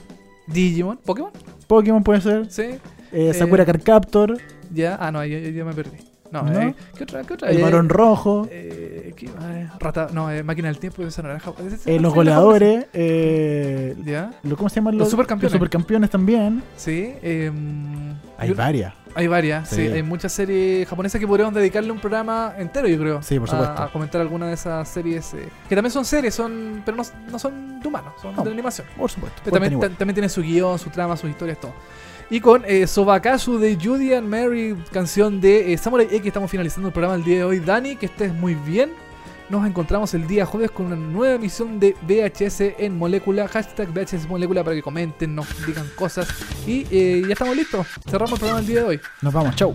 [0.47, 0.99] Digimon.
[0.99, 1.31] ¿Pokémon?
[1.66, 2.64] Pokémon puede ser, Sí.
[3.12, 4.37] eh, Sakura Eh, Card Captor,
[4.72, 4.97] Ya.
[5.01, 5.97] Ah, no, ya, ya- ya me perdí.
[6.31, 6.61] No, ¿No?
[6.61, 7.22] eh, ¿qué otra?
[7.24, 7.51] ¿Qué otra?
[7.51, 9.45] el Eh, varón rojo, eh, ¿qué más?
[9.47, 10.09] Eh, Rata.
[10.12, 11.03] No, eh, Máquina del Tiempo.
[11.03, 13.97] Esa jap- esa- eh, los goleadores, eh.
[14.05, 14.33] Ya.
[14.45, 15.53] lo- ¿cómo se llaman Los los, supercampeones.
[15.53, 16.62] Los supercampeones también.
[16.76, 17.12] Sí.
[17.22, 17.51] eh,
[18.39, 18.95] Hay yo- varias.
[19.16, 19.74] Hay varias, sí.
[19.74, 19.83] Sí.
[19.89, 23.20] Hay muchas series japonesas que podríamos dedicarle un programa entero, yo creo.
[23.22, 23.83] Sí, por supuesto.
[23.83, 25.35] A, comentar alguna de esas series.
[25.35, 28.45] eh, que también son series, son pero no, no son de humanos, son No.
[28.45, 28.87] de animación.
[28.97, 29.41] Por supuesto.
[29.45, 31.72] Pero también, también tiene su guion, su trama, sus historias, todo.
[32.33, 36.87] Y con eh, Sobakasu de Judy and Mary, canción de eh, Samurai X, estamos finalizando
[36.87, 37.59] el programa el día de hoy.
[37.59, 38.93] Dani, que estés muy bien.
[39.49, 43.49] Nos encontramos el día jueves con una nueva emisión de VHS en Molécula.
[43.49, 46.28] Hashtag VHS Molécula para que comenten, nos digan cosas.
[46.68, 47.85] Y eh, ya estamos listos.
[48.09, 49.01] Cerramos el programa el día de hoy.
[49.22, 49.74] Nos vamos, chau.